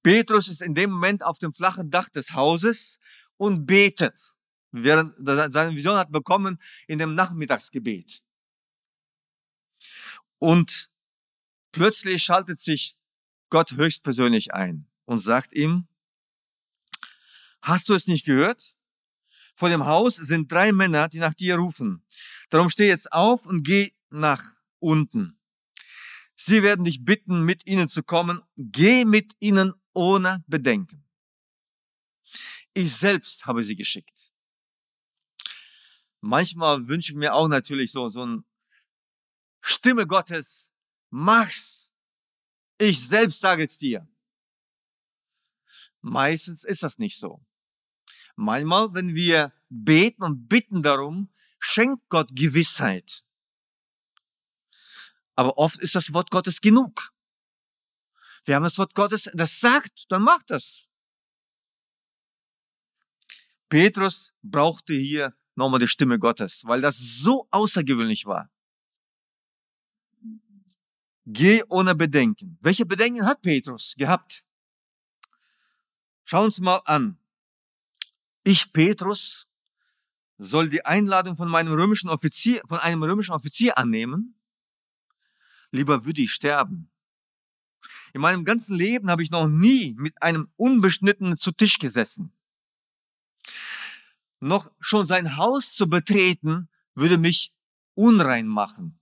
Petrus 0.01 0.47
ist 0.47 0.63
in 0.63 0.77
dem 0.77 0.93
Moment 0.93 1.25
auf 1.25 1.41
dem 1.41 1.53
flachen 1.53 1.91
Dach 1.91 2.09
des 2.09 2.35
Hauses 2.35 3.01
und 3.37 3.67
betet, 3.67 4.37
während 4.71 5.13
seine 5.27 5.75
Vision 5.75 5.97
hat 5.97 6.13
bekommen 6.13 6.61
in 6.87 7.01
dem 7.01 7.17
Nachmittagsgebet. 7.17 8.23
Und 10.43 10.91
plötzlich 11.71 12.21
schaltet 12.25 12.59
sich 12.59 12.97
Gott 13.49 13.75
höchstpersönlich 13.75 14.53
ein 14.53 14.91
und 15.05 15.21
sagt 15.21 15.53
ihm, 15.53 15.87
hast 17.61 17.89
du 17.89 17.95
es 17.95 18.09
nicht 18.09 18.27
gehört? 18.27 18.75
Vor 19.55 19.69
dem 19.69 19.87
Haus 19.87 20.17
sind 20.17 20.51
drei 20.51 20.73
Männer, 20.73 21.09
die 21.09 21.21
nach 21.21 21.35
dir 21.35 21.55
rufen. 21.55 22.05
Darum 22.51 22.71
steh 22.71 22.89
jetzt 22.89 23.13
auf 23.13 23.47
und 23.47 23.63
geh 23.63 23.93
nach 24.11 24.43
unten. 24.81 25.39
Sie 26.35 26.65
werden 26.65 26.85
dich 26.85 27.05
bitten, 27.05 27.45
mit 27.45 27.65
ihnen 27.69 27.89
zu 27.89 28.03
kommen. 28.03 28.43
Geh 28.57 29.05
mit 29.05 29.37
ihnen 29.39 29.75
ohne 29.93 30.43
Bedenken. 30.49 31.05
Ich 32.75 32.97
selbst 32.97 33.47
habe 33.47 33.63
sie 33.63 33.77
geschickt. 33.77 34.33
Manchmal 36.21 36.89
wünsche 36.89 37.13
ich 37.13 37.17
mir 37.17 37.33
auch 37.33 37.47
natürlich 37.47 37.93
so, 37.93 38.09
so 38.09 38.27
ein 38.27 38.45
Stimme 39.63 40.07
Gottes, 40.07 40.73
mach's. 41.11 41.89
Ich 42.79 43.09
selbst 43.09 43.41
sage 43.41 43.63
es 43.63 43.79
dir. 43.79 44.09
Meistens 46.01 46.65
ist 46.65 46.83
das 46.83 46.99
nicht 46.99 47.19
so. 47.19 47.45
Manchmal, 48.35 48.93
wenn 48.93 49.15
wir 49.15 49.53
beten 49.69 50.25
und 50.25 50.49
bitten 50.49 50.83
darum, 50.83 51.33
schenkt 51.61 52.09
Gott 52.09 52.31
Gewissheit. 52.35 53.25
Aber 55.37 55.57
oft 55.59 55.79
ist 55.79 55.95
das 55.95 56.13
Wort 56.13 56.31
Gottes 56.31 56.61
genug. 56.61 57.13
Wir 58.45 58.57
haben 58.57 58.65
das 58.65 58.79
Wort 58.79 58.95
Gottes, 58.95 59.31
das 59.33 59.61
sagt, 59.61 60.11
dann 60.11 60.23
macht 60.23 60.51
das. 60.51 60.89
Petrus 63.69 64.35
brauchte 64.43 64.93
hier 64.93 65.35
nochmal 65.55 65.81
die 65.81 65.89
Stimme 65.89 66.19
Gottes, 66.19 66.63
weil 66.67 66.81
das 66.81 66.99
so 66.99 67.47
außergewöhnlich 67.51 68.27
war. 68.27 68.52
Geh 71.25 71.63
ohne 71.69 71.95
Bedenken. 71.95 72.59
Welche 72.61 72.85
Bedenken 72.85 73.25
hat 73.25 73.43
Petrus 73.43 73.95
gehabt? 73.97 74.45
Schauen 76.25 76.47
uns 76.47 76.59
mal 76.59 76.81
an. 76.85 77.19
Ich, 78.43 78.73
Petrus, 78.73 79.47
soll 80.39 80.69
die 80.69 80.85
Einladung 80.85 81.37
von 81.37 81.49
meinem 81.49 81.75
römischen 81.75 82.11
Offizier, 82.11 82.63
von 82.67 82.79
einem 82.79 83.03
römischen 83.05 83.33
Offizier 83.33 83.79
annehmen? 83.79 84.35
Lieber 85.71 86.05
würde 86.05 86.23
ich 86.23 86.33
sterben. 86.33 86.91
In 88.13 88.21
meinem 88.21 88.45
ganzen 88.45 88.77
Leben 88.77 89.09
habe 89.09 89.23
ich 89.23 89.31
noch 89.31 89.47
nie 89.47 89.95
mit 89.95 90.21
einem 90.21 90.51
Unbeschnittenen 90.57 91.37
zu 91.37 91.53
Tisch 91.53 91.79
gesessen. 91.79 92.33
Noch 94.41 94.73
schon 94.81 95.07
sein 95.07 95.37
Haus 95.37 95.73
zu 95.73 95.89
betreten, 95.89 96.69
würde 96.95 97.17
mich 97.17 97.55
unrein 97.95 98.49
machen 98.49 99.02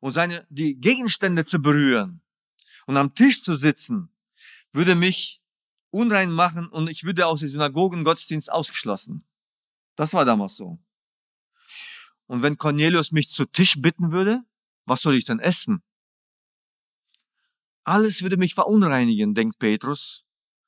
und 0.00 0.12
seine, 0.12 0.46
die 0.50 0.74
Gegenstände 0.76 1.44
zu 1.44 1.60
berühren 1.60 2.20
und 2.86 2.96
am 2.96 3.14
Tisch 3.14 3.42
zu 3.42 3.54
sitzen, 3.54 4.10
würde 4.72 4.94
mich 4.94 5.40
unrein 5.90 6.30
machen 6.30 6.68
und 6.68 6.90
ich 6.90 7.04
würde 7.04 7.26
aus 7.26 7.40
der 7.40 7.48
Synagogen 7.48 8.04
Gottesdienst 8.04 8.50
ausgeschlossen. 8.50 9.24
Das 9.96 10.12
war 10.12 10.24
damals 10.24 10.56
so. 10.56 10.78
Und 12.26 12.42
wenn 12.42 12.58
Cornelius 12.58 13.12
mich 13.12 13.28
zu 13.28 13.44
Tisch 13.44 13.80
bitten 13.80 14.10
würde, 14.10 14.42
was 14.86 15.02
soll 15.02 15.14
ich 15.14 15.24
dann 15.24 15.38
essen? 15.38 15.82
Alles 17.84 18.22
würde 18.22 18.36
mich 18.36 18.54
verunreinigen, 18.54 19.34
denkt 19.34 19.58
Petrus. 19.58 20.24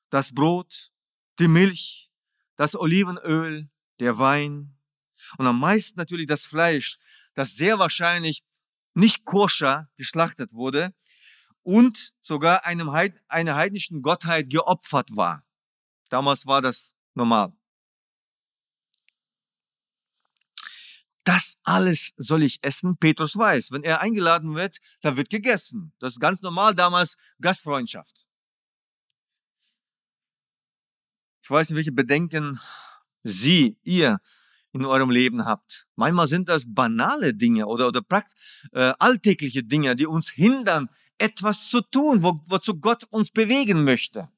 Das 0.09 0.33
Brot, 0.33 0.91
die 1.39 1.47
Milch, 1.47 2.09
das 2.55 2.75
Olivenöl, 2.75 3.69
der 3.99 4.17
Wein 4.17 4.77
und 5.37 5.47
am 5.47 5.59
meisten 5.59 5.99
natürlich 5.99 6.27
das 6.27 6.45
Fleisch, 6.45 6.97
das 7.33 7.55
sehr 7.55 7.79
wahrscheinlich 7.79 8.43
nicht 8.97 9.25
koscher 9.25 9.89
geschlachtet 9.95 10.53
wurde 10.53 10.93
und 11.61 12.13
sogar 12.19 12.65
einem 12.65 12.91
Heid, 12.91 13.23
einer 13.27 13.55
heidnischen 13.55 14.01
Gottheit 14.01 14.49
geopfert 14.49 15.15
war. 15.15 15.45
Damals 16.09 16.47
war 16.47 16.63
das 16.63 16.95
normal. 17.13 17.53
Das 21.23 21.57
alles 21.63 22.13
soll 22.17 22.41
ich 22.41 22.57
essen. 22.63 22.97
Petrus 22.97 23.37
weiß, 23.37 23.71
wenn 23.71 23.83
er 23.83 24.01
eingeladen 24.01 24.55
wird, 24.55 24.79
da 25.01 25.15
wird 25.15 25.29
gegessen. 25.29 25.93
Das 25.99 26.13
ist 26.13 26.19
ganz 26.19 26.41
normal 26.41 26.73
damals 26.73 27.17
Gastfreundschaft. 27.39 28.25
Ich 31.43 31.49
weiß 31.51 31.69
nicht, 31.69 31.77
welche 31.77 31.91
Bedenken 31.91 32.59
Sie, 33.23 33.77
ihr 33.83 34.19
in 34.81 34.85
eurem 34.85 35.09
Leben 35.09 35.45
habt. 35.45 35.87
Manchmal 35.95 36.27
sind 36.27 36.49
das 36.49 36.63
banale 36.65 37.33
Dinge 37.33 37.67
oder, 37.67 37.87
oder 37.87 38.01
äh, 38.71 38.93
alltägliche 38.99 39.63
Dinge, 39.63 39.95
die 39.95 40.05
uns 40.07 40.29
hindern, 40.29 40.89
etwas 41.17 41.69
zu 41.69 41.81
tun, 41.81 42.23
wo, 42.23 42.41
wozu 42.47 42.79
Gott 42.79 43.03
uns 43.05 43.31
bewegen 43.31 43.83
möchte. 43.83 44.29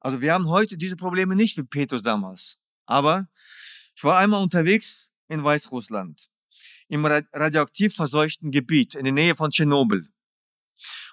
Also 0.00 0.20
wir 0.20 0.32
haben 0.32 0.48
heute 0.48 0.76
diese 0.76 0.96
Probleme 0.96 1.36
nicht 1.36 1.56
wie 1.56 1.62
Petrus 1.62 2.02
damals. 2.02 2.58
Aber 2.86 3.28
ich 3.94 4.02
war 4.02 4.18
einmal 4.18 4.42
unterwegs 4.42 5.12
in 5.28 5.44
Weißrussland, 5.44 6.28
im 6.88 7.04
radioaktiv 7.04 7.94
verseuchten 7.94 8.50
Gebiet 8.50 8.96
in 8.96 9.04
der 9.04 9.12
Nähe 9.12 9.36
von 9.36 9.50
Tschernobyl. 9.50 10.08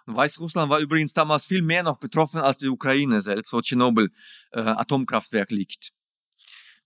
Und 0.07 0.15
Weißrussland 0.15 0.71
war 0.71 0.79
übrigens 0.79 1.13
damals 1.13 1.45
viel 1.45 1.61
mehr 1.61 1.83
noch 1.83 1.99
betroffen 1.99 2.39
als 2.39 2.57
die 2.57 2.67
Ukraine 2.67 3.21
selbst, 3.21 3.53
wo 3.53 3.61
Tschernobyl 3.61 4.11
äh, 4.51 4.61
Atomkraftwerk 4.61 5.51
liegt 5.51 5.93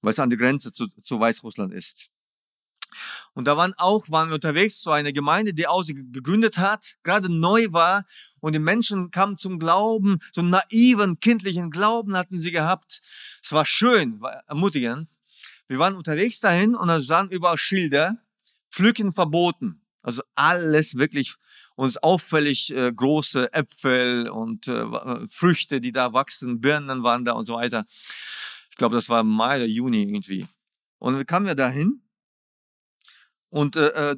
weil 0.04 0.12
es 0.12 0.20
an 0.20 0.30
der 0.30 0.38
Grenze 0.38 0.72
zu, 0.72 0.88
zu 1.02 1.20
Weißrussland 1.20 1.74
ist. 1.74 2.10
Und 3.34 3.46
da 3.46 3.58
waren 3.58 3.74
auch, 3.78 4.10
waren 4.12 4.30
wir 4.30 4.36
unterwegs 4.36 4.82
zu 4.82 4.92
einer 4.92 5.12
Gemeinde, 5.12 5.56
die 5.56 5.66
auch 5.66 5.84
gegründet 5.86 6.60
hat, 6.60 6.98
gerade 7.02 7.28
neu 7.28 7.68
war. 7.72 8.06
Und 8.40 8.54
die 8.54 8.60
Menschen 8.60 9.10
kamen 9.10 9.38
zum 9.38 9.58
Glauben, 9.58 10.20
so 10.32 10.42
einen 10.42 10.52
naiven, 10.52 11.20
kindlichen 11.20 11.72
Glauben 11.72 12.16
hatten 12.16 12.40
sie 12.40 12.52
gehabt. 12.52 13.02
Es 13.42 13.52
war 13.52 13.66
schön, 13.66 14.22
war 14.22 14.44
ermutigend. 14.48 15.10
Wir 15.68 15.80
waren 15.80 15.96
unterwegs 15.96 16.40
dahin 16.40 16.76
und 16.76 16.88
da 16.88 17.02
sahen 17.02 17.32
überall 17.32 17.58
Schilder, 17.58 18.18
Pflücken 18.70 19.12
verboten. 19.12 19.82
Also 20.04 20.22
alles 20.36 20.96
wirklich. 20.96 21.36
uns 21.76 21.98
auffällig 21.98 22.72
äh, 22.72 22.92
große 22.92 23.52
Äpfel 23.52 24.30
und 24.30 24.68
äh, 24.68 24.86
Früchte, 25.28 25.82
die 25.82 25.92
da 25.92 26.14
wachsen, 26.14 26.62
Birnen 26.62 27.02
waren 27.02 27.26
da 27.26 27.32
und 27.32 27.46
so 27.46 27.56
weiter. 27.56 27.86
Ich 28.74 28.78
glaube, 28.78 28.96
das 28.96 29.08
war 29.08 29.24
Mai 29.24 29.58
oder 29.58 29.68
Juni 29.68 30.02
irgendwie. 30.02 30.48
Und 30.98 31.14
dann 31.14 31.28
kamen 31.28 31.46
wir 31.46 31.54
dahin 31.54 32.02
und 33.50 33.76
äh, 33.76 33.90
äh, 33.90 34.16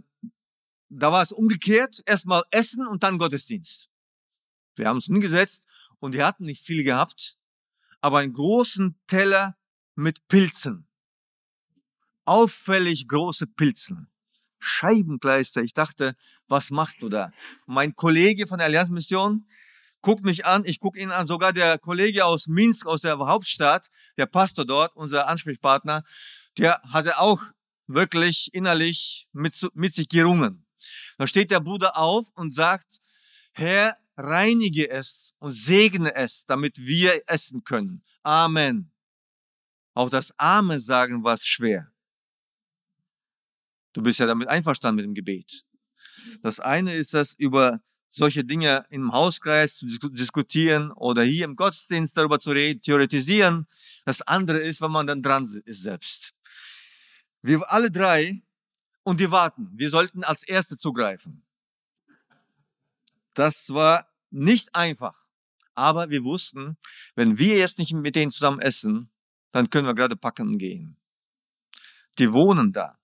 da 0.88 1.12
war 1.12 1.21
es 1.21 1.33
umgekehrt, 1.33 2.01
erstmal 2.05 2.43
Essen 2.51 2.88
und 2.88 3.03
dann 3.03 3.17
Gottesdienst. 3.17 3.89
Wir 4.77 4.88
haben 4.88 4.95
uns 4.95 5.07
hingesetzt 5.07 5.67
und 6.00 6.13
die 6.13 6.24
hatten 6.24 6.45
nicht 6.45 6.63
viel 6.63 6.85
gehabt, 6.85 7.38
aber 8.00 8.19
einen 8.19 8.31
großen 8.31 8.97
Teller 9.07 9.57
mit 9.95 10.25
Pilzen. 10.29 10.88
Auffällig 12.24 13.09
große 13.09 13.47
Pilzen. 13.47 14.09
Scheibenkleister. 14.59 15.63
Ich 15.63 15.74
dachte, 15.74 16.15
was 16.47 16.71
machst 16.71 17.01
du 17.01 17.09
da? 17.09 17.33
Mein 17.65 17.93
Kollege 17.93 18.47
von 18.47 18.59
der 18.59 18.67
Allianzmission 18.67 19.50
guckt 20.05 20.24
mich 20.24 20.45
an, 20.45 20.63
ich 20.65 20.79
gucke 20.79 21.00
ihn 21.00 21.09
an, 21.09 21.25
sogar 21.25 21.51
der 21.51 21.79
Kollege 21.79 22.25
aus 22.25 22.45
Minsk, 22.45 22.85
aus 22.85 23.01
der 23.01 23.17
Hauptstadt, 23.17 23.89
der 24.17 24.27
Pastor 24.27 24.63
dort, 24.63 24.95
unser 24.95 25.27
Ansprechpartner, 25.27 26.03
der 26.59 26.79
hatte 26.83 27.17
auch 27.17 27.41
wirklich 27.88 28.53
innerlich 28.53 29.27
mit, 29.33 29.53
mit 29.74 29.95
sich 29.95 30.07
gerungen. 30.07 30.67
Da 31.17 31.25
steht 31.25 31.50
der 31.50 31.59
Bruder 31.59 31.97
auf 31.97 32.29
und 32.35 32.53
sagt, 32.53 33.00
Herr, 33.53 33.97
reinige 34.15 34.91
es 34.91 35.33
und 35.39 35.53
segne 35.53 36.13
es, 36.13 36.45
damit 36.45 36.77
wir 36.77 37.24
essen 37.25 37.63
können. 37.63 38.03
Amen. 38.21 38.91
Auch 39.95 40.12
das 40.12 40.38
Amen 40.38 40.79
sagen 40.79 41.24
war 41.24 41.38
schwer. 41.39 41.91
Du 43.93 44.03
bist 44.03 44.19
ja 44.19 44.27
damit 44.27 44.50
einverstanden 44.50 44.97
mit 44.97 45.05
dem 45.05 45.15
Gebet. 45.15 45.63
Das 46.43 46.59
eine 46.59 46.93
ist 46.93 47.15
das, 47.15 47.33
über 47.33 47.81
solche 48.15 48.45
Dinge 48.45 48.86
im 48.89 49.12
Hauskreis 49.12 49.75
zu 49.75 49.88
diskutieren 49.88 50.91
oder 50.91 51.24
hier 51.24 51.45
im 51.45 51.55
Gottesdienst 51.55 52.15
darüber 52.15 52.39
zu 52.39 52.51
reden, 52.51 52.81
theoretisieren. 52.81 53.67
Das 54.05 54.22
andere 54.22 54.60
ist, 54.60 54.81
wenn 54.81 54.91
man 54.91 55.05
dann 55.05 55.22
dran 55.22 55.43
ist 55.65 55.81
selbst. 55.81 56.34
Wir 57.41 57.69
alle 57.72 57.91
drei 57.91 58.41
und 59.03 59.19
die 59.19 59.29
warten. 59.29 59.69
Wir 59.74 59.89
sollten 59.89 60.24
als 60.24 60.43
Erste 60.43 60.77
zugreifen. 60.77 61.43
Das 63.34 63.69
war 63.69 64.07
nicht 64.31 64.74
einfach. 64.74 65.27
Aber 65.74 66.10
wir 66.10 66.24
wussten, 66.24 66.77
wenn 67.15 67.38
wir 67.38 67.57
jetzt 67.57 67.79
nicht 67.79 67.93
mit 67.93 68.15
denen 68.15 68.31
zusammen 68.31 68.62
essen, 68.62 69.10
dann 69.51 69.69
können 69.69 69.88
wir 69.88 69.93
gerade 69.93 70.15
packen 70.15 70.48
und 70.48 70.57
gehen. 70.57 70.95
Die 72.17 72.31
wohnen 72.31 72.72
da. 72.72 72.98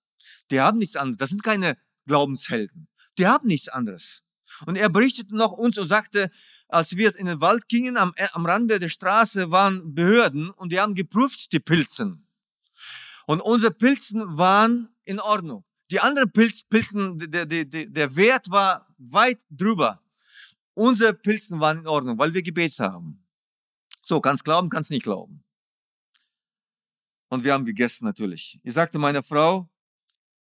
Die 0.50 0.58
haben 0.58 0.78
nichts 0.78 0.96
anderes. 0.96 1.18
Das 1.18 1.28
sind 1.28 1.42
keine 1.42 1.76
Glaubenshelden. 2.06 2.88
Die 3.18 3.26
haben 3.26 3.46
nichts 3.46 3.68
anderes. 3.68 4.24
Und 4.66 4.76
er 4.76 4.88
berichtete 4.88 5.36
noch 5.36 5.52
uns 5.52 5.78
und 5.78 5.88
sagte, 5.88 6.30
als 6.68 6.96
wir 6.96 7.16
in 7.16 7.26
den 7.26 7.40
Wald 7.40 7.68
gingen, 7.68 7.96
am, 7.96 8.12
äh, 8.16 8.28
am 8.32 8.46
Rande 8.46 8.78
der 8.78 8.88
Straße 8.88 9.50
waren 9.50 9.94
Behörden 9.94 10.50
und 10.50 10.72
die 10.72 10.80
haben 10.80 10.94
geprüft 10.94 11.52
die 11.52 11.60
Pilzen. 11.60 12.26
Und 13.26 13.40
unsere 13.40 13.72
Pilzen 13.72 14.36
waren 14.36 14.88
in 15.04 15.20
Ordnung. 15.20 15.64
Die 15.90 16.00
anderen 16.00 16.32
Pilz, 16.32 16.62
Pilzen, 16.64 17.18
der, 17.30 17.44
der, 17.44 17.64
der 17.64 18.16
Wert 18.16 18.50
war 18.50 18.88
weit 18.96 19.44
drüber. 19.50 20.02
Unsere 20.74 21.12
Pilzen 21.12 21.60
waren 21.60 21.80
in 21.80 21.86
Ordnung, 21.86 22.18
weil 22.18 22.32
wir 22.32 22.42
gebetet 22.42 22.80
haben. 22.80 23.22
So, 24.02 24.20
kannst 24.20 24.44
glauben, 24.44 24.70
kannst 24.70 24.90
nicht 24.90 25.02
glauben. 25.02 25.44
Und 27.28 27.44
wir 27.44 27.52
haben 27.52 27.64
gegessen 27.64 28.04
natürlich. 28.04 28.58
Ich 28.62 28.74
sagte 28.74 28.98
meiner 28.98 29.22
Frau, 29.22 29.68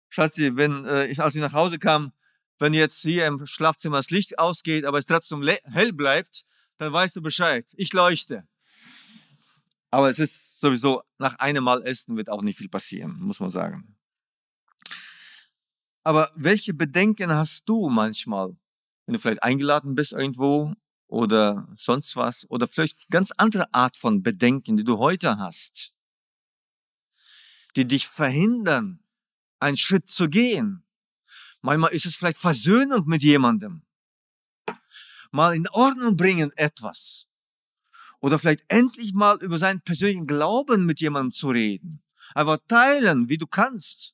Schatzi, 0.10 0.56
wenn 0.56 0.86
äh, 0.86 1.08
ich, 1.08 1.22
als 1.22 1.36
ich 1.36 1.42
nach 1.42 1.54
Hause 1.54 1.80
kam, 1.80 2.12
wenn 2.60 2.74
jetzt 2.74 3.02
hier 3.02 3.26
im 3.26 3.46
Schlafzimmer 3.46 3.98
das 3.98 4.10
Licht 4.10 4.40
ausgeht, 4.40 4.86
aber 4.86 4.98
es 4.98 5.06
trotzdem 5.06 5.44
hell 5.44 5.94
bleibt, 5.94 6.46
dann 6.78 6.94
weißt 6.94 7.16
du 7.16 7.22
Bescheid. 7.22 7.66
Ich 7.76 7.94
leuchte. 7.94 8.48
Aber 9.90 10.10
es 10.10 10.20
ist 10.20 10.60
sowieso, 10.60 11.02
nach 11.18 11.36
einem 11.40 11.64
Mal 11.64 11.82
Essen 11.84 12.18
wird 12.18 12.30
auch 12.30 12.42
nicht 12.42 12.58
viel 12.58 12.70
passieren, 12.70 13.18
muss 13.20 13.40
man 13.40 13.50
sagen. 13.50 13.96
Aber 16.04 16.32
welche 16.36 16.74
Bedenken 16.74 17.32
hast 17.32 17.68
du 17.68 17.90
manchmal, 17.90 18.56
wenn 19.06 19.14
du 19.14 19.20
vielleicht 19.20 19.44
eingeladen 19.44 19.96
bist 19.96 20.14
irgendwo 20.14 20.74
oder 21.08 21.68
sonst 21.74 22.16
was 22.16 22.50
oder 22.50 22.68
vielleicht 22.68 23.10
ganz 23.10 23.32
andere 23.36 23.74
Art 23.74 23.98
von 23.98 24.24
Bedenken, 24.24 24.78
die 24.78 24.84
du 24.84 24.98
heute 24.98 25.38
hast, 25.38 25.94
die 27.76 27.86
dich 27.86 28.08
verhindern, 28.08 29.04
einen 29.60 29.78
Schritt 29.78 30.10
zu 30.10 30.30
gehen. 30.30 30.87
Manchmal 31.62 31.94
ist 31.94 32.06
es 32.06 32.16
vielleicht 32.16 32.38
Versöhnung 32.38 33.08
mit 33.08 33.24
jemandem. 33.24 33.84
Mal 35.32 35.56
in 35.56 35.68
Ordnung 35.70 36.16
bringen 36.16 36.52
etwas. 36.56 37.28
Oder 38.20 38.40
vielleicht 38.40 38.64
endlich 38.68 39.14
mal 39.14 39.38
über 39.42 39.60
seinen 39.60 39.82
persönlichen 39.82 40.28
Glauben 40.28 40.86
mit 40.86 41.00
jemandem 41.00 41.32
zu 41.32 41.50
reden. 41.50 42.02
Einfach 42.34 42.58
teilen, 42.68 43.30
wie 43.30 43.38
du 43.38 43.48
kannst. 43.48 44.14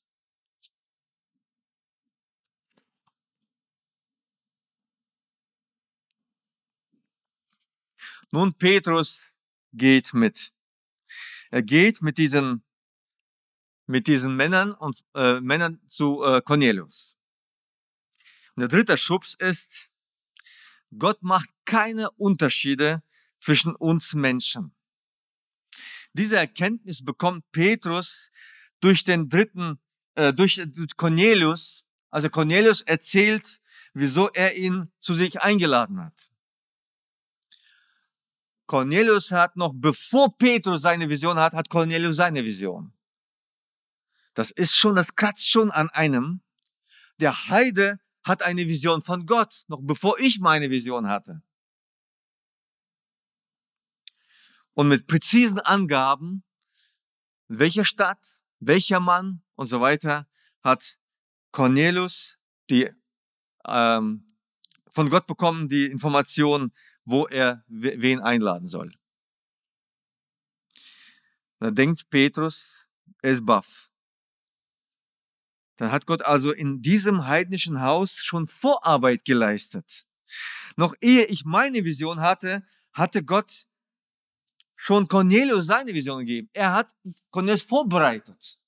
Nun, 8.31 8.53
Petrus 8.55 9.33
geht 9.73 10.13
mit. 10.13 10.51
Er 11.51 11.61
geht 11.61 12.01
mit 12.01 12.17
diesen 12.17 12.63
mit 13.85 14.07
diesen 14.07 14.35
Männern 14.35 14.71
und 14.71 15.03
äh, 15.13 15.39
Männern 15.39 15.79
zu 15.87 16.23
äh, 16.23 16.41
Cornelius. 16.41 17.17
Und 18.55 18.61
der 18.61 18.67
dritte 18.67 18.97
Schubs 18.97 19.35
ist, 19.35 19.89
Gott 20.97 21.23
macht 21.23 21.49
keine 21.65 22.11
Unterschiede 22.11 23.01
zwischen 23.39 23.75
uns 23.75 24.13
Menschen. 24.13 24.75
Diese 26.13 26.37
Erkenntnis 26.37 27.03
bekommt 27.03 27.51
Petrus 27.51 28.29
durch 28.79 29.03
den 29.03 29.27
dritten, 29.27 29.79
äh, 30.15 30.31
durch 30.33 30.61
Cornelius. 30.95 31.83
Also 32.11 32.29
Cornelius 32.29 32.81
erzählt, 32.81 33.59
wieso 33.93 34.29
er 34.29 34.55
ihn 34.55 34.91
zu 34.99 35.15
sich 35.15 35.41
eingeladen 35.41 35.99
hat. 36.03 36.31
Cornelius 38.67 39.31
hat 39.31 39.55
noch, 39.55 39.73
bevor 39.75 40.37
Petrus 40.37 40.81
seine 40.83 41.09
Vision 41.09 41.37
hat, 41.37 41.53
hat 41.53 41.69
Cornelius 41.69 42.15
seine 42.15 42.43
Vision. 42.43 42.93
Das 44.33 44.51
ist 44.51 44.75
schon, 44.75 44.95
das 44.95 45.15
kratzt 45.15 45.49
schon 45.49 45.71
an 45.71 45.89
einem. 45.89 46.41
Der 47.19 47.49
Heide 47.49 47.99
hat 48.23 48.41
eine 48.41 48.67
Vision 48.67 49.03
von 49.03 49.25
Gott, 49.25 49.63
noch 49.67 49.81
bevor 49.81 50.19
ich 50.19 50.39
meine 50.39 50.69
Vision 50.69 51.07
hatte. 51.07 51.41
Und 54.73 54.87
mit 54.87 55.07
präzisen 55.07 55.59
Angaben, 55.59 56.43
welcher 57.47 57.85
Stadt, 57.85 58.41
welcher 58.59 58.99
Mann 58.99 59.43
und 59.55 59.67
so 59.67 59.81
weiter, 59.81 60.27
hat 60.63 60.97
Cornelius 61.51 62.37
die 62.69 62.89
ähm, 63.65 64.25
von 64.93 65.09
Gott 65.09 65.27
bekommen 65.27 65.67
die 65.67 65.85
Information, 65.85 66.71
wo 67.03 67.27
er 67.27 67.63
wen 67.67 68.21
einladen 68.21 68.67
soll. 68.67 68.91
Da 71.59 71.71
denkt 71.71 72.09
Petrus, 72.09 72.87
er 73.21 73.31
ist 73.31 73.45
baff. 73.45 73.89
Dann 75.83 75.91
hat 75.91 76.05
Gott 76.05 76.21
also 76.21 76.53
in 76.53 76.81
diesem 76.81 77.27
heidnischen 77.27 77.81
Haus 77.81 78.23
schon 78.23 78.47
Vorarbeit 78.47 79.25
geleistet. 79.25 80.07
Noch 80.77 80.95
ehe 81.01 81.25
ich 81.25 81.43
meine 81.43 81.83
Vision 81.83 82.21
hatte, 82.21 82.65
hatte 82.93 83.21
Gott 83.21 83.65
schon 84.77 85.09
Cornelius 85.09 85.65
seine 85.65 85.93
Vision 85.93 86.19
gegeben. 86.19 86.49
Er 86.53 86.71
hat 86.73 86.95
Cornelius 87.31 87.63
vorbereitet. 87.63 88.61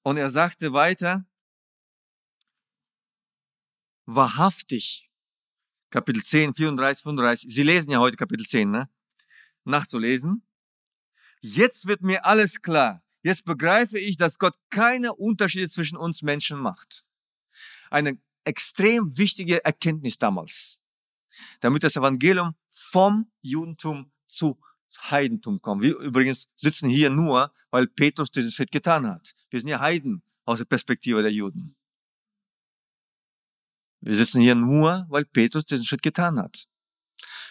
Und 0.00 0.16
er 0.16 0.30
sagte 0.30 0.72
weiter, 0.72 1.26
wahrhaftig, 4.06 5.10
Kapitel 5.90 6.22
10, 6.22 6.54
34, 6.54 7.02
35, 7.02 7.54
Sie 7.54 7.62
lesen 7.64 7.90
ja 7.90 7.98
heute 7.98 8.16
Kapitel 8.16 8.46
10, 8.46 8.70
ne? 8.70 8.88
Nachzulesen. 9.64 10.42
Jetzt 11.42 11.86
wird 11.86 12.00
mir 12.00 12.24
alles 12.24 12.62
klar. 12.62 13.02
Jetzt 13.22 13.44
begreife 13.44 13.98
ich, 13.98 14.16
dass 14.16 14.38
Gott 14.38 14.54
keine 14.70 15.14
Unterschiede 15.14 15.68
zwischen 15.68 15.96
uns 15.96 16.22
Menschen 16.22 16.58
macht. 16.58 17.04
Eine 17.90 18.18
extrem 18.44 19.16
wichtige 19.16 19.64
Erkenntnis 19.64 20.18
damals, 20.18 20.78
damit 21.60 21.84
das 21.84 21.96
Evangelium 21.96 22.54
vom 22.68 23.30
Judentum 23.42 24.10
zu 24.26 24.58
Heidentum 25.10 25.60
kommt. 25.60 25.82
Wir 25.82 25.96
übrigens 25.98 26.48
sitzen 26.56 26.88
hier 26.88 27.10
nur, 27.10 27.52
weil 27.70 27.86
Petrus 27.86 28.30
diesen 28.30 28.50
Schritt 28.50 28.72
getan 28.72 29.06
hat. 29.06 29.34
Wir 29.50 29.60
sind 29.60 29.68
ja 29.68 29.80
Heiden 29.80 30.22
aus 30.44 30.58
der 30.58 30.64
Perspektive 30.64 31.22
der 31.22 31.32
Juden. 31.32 31.76
Wir 34.00 34.16
sitzen 34.16 34.40
hier 34.40 34.54
nur, 34.54 35.06
weil 35.08 35.26
Petrus 35.26 35.66
diesen 35.66 35.84
Schritt 35.84 36.02
getan 36.02 36.38
hat. 36.38 36.66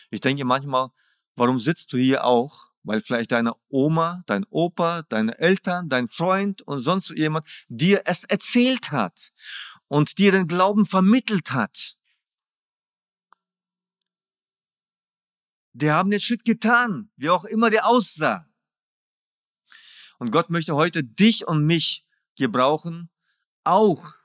Ich 0.09 0.19
denke 0.19 0.43
manchmal, 0.43 0.89
warum 1.35 1.59
sitzt 1.59 1.93
du 1.93 1.97
hier 1.97 2.23
auch, 2.23 2.68
weil 2.83 3.01
vielleicht 3.01 3.31
deine 3.31 3.53
Oma, 3.69 4.21
dein 4.25 4.45
Opa, 4.49 5.03
deine 5.03 5.37
Eltern, 5.37 5.89
dein 5.89 6.07
Freund 6.07 6.61
und 6.61 6.79
sonst 6.79 7.09
jemand 7.11 7.47
dir 7.67 8.03
es 8.05 8.23
erzählt 8.23 8.91
hat. 8.91 9.31
und 9.89 10.19
dir 10.19 10.31
den 10.31 10.47
Glauben 10.47 10.85
vermittelt 10.85 11.51
hat. 11.51 11.97
Die 15.73 15.91
haben 15.91 16.09
den 16.09 16.19
Schritt 16.19 16.45
getan, 16.45 17.11
wie 17.17 17.29
auch 17.29 17.43
immer 17.43 17.69
der 17.69 17.87
aussah. 17.87 18.47
Und 20.19 20.31
Gott 20.31 20.49
möchte 20.49 20.75
heute 20.75 21.03
dich 21.03 21.47
und 21.47 21.65
mich 21.65 22.05
gebrauchen, 22.35 23.09
auch. 23.63 24.15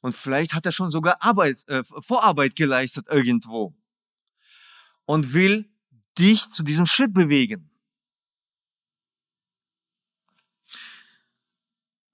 Und 0.00 0.14
vielleicht 0.14 0.54
hat 0.54 0.66
er 0.66 0.72
schon 0.72 0.90
sogar 0.90 1.22
Arbeit, 1.22 1.66
äh, 1.68 1.82
Vorarbeit 1.84 2.56
geleistet 2.56 3.06
irgendwo. 3.08 3.74
Und 5.04 5.32
will 5.32 5.70
dich 6.18 6.50
zu 6.50 6.62
diesem 6.62 6.86
Schritt 6.86 7.14
bewegen. 7.14 7.70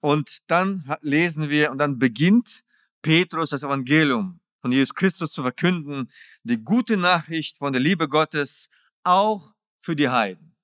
Und 0.03 0.39
dann 0.47 0.83
lesen 0.99 1.49
wir, 1.49 1.71
und 1.71 1.77
dann 1.77 1.97
beginnt 1.97 2.65
Petrus 3.01 3.51
das 3.51 3.63
Evangelium 3.63 4.41
von 4.59 4.73
Jesus 4.73 4.93
Christus 4.93 5.31
zu 5.31 5.43
verkünden, 5.43 6.11
die 6.43 6.61
gute 6.61 6.97
Nachricht 6.97 7.59
von 7.59 7.71
der 7.71 7.81
Liebe 7.81 8.09
Gottes 8.09 8.69
auch 9.03 9.53
für 9.79 9.95
die 9.95 10.09
Heiden. 10.09 10.57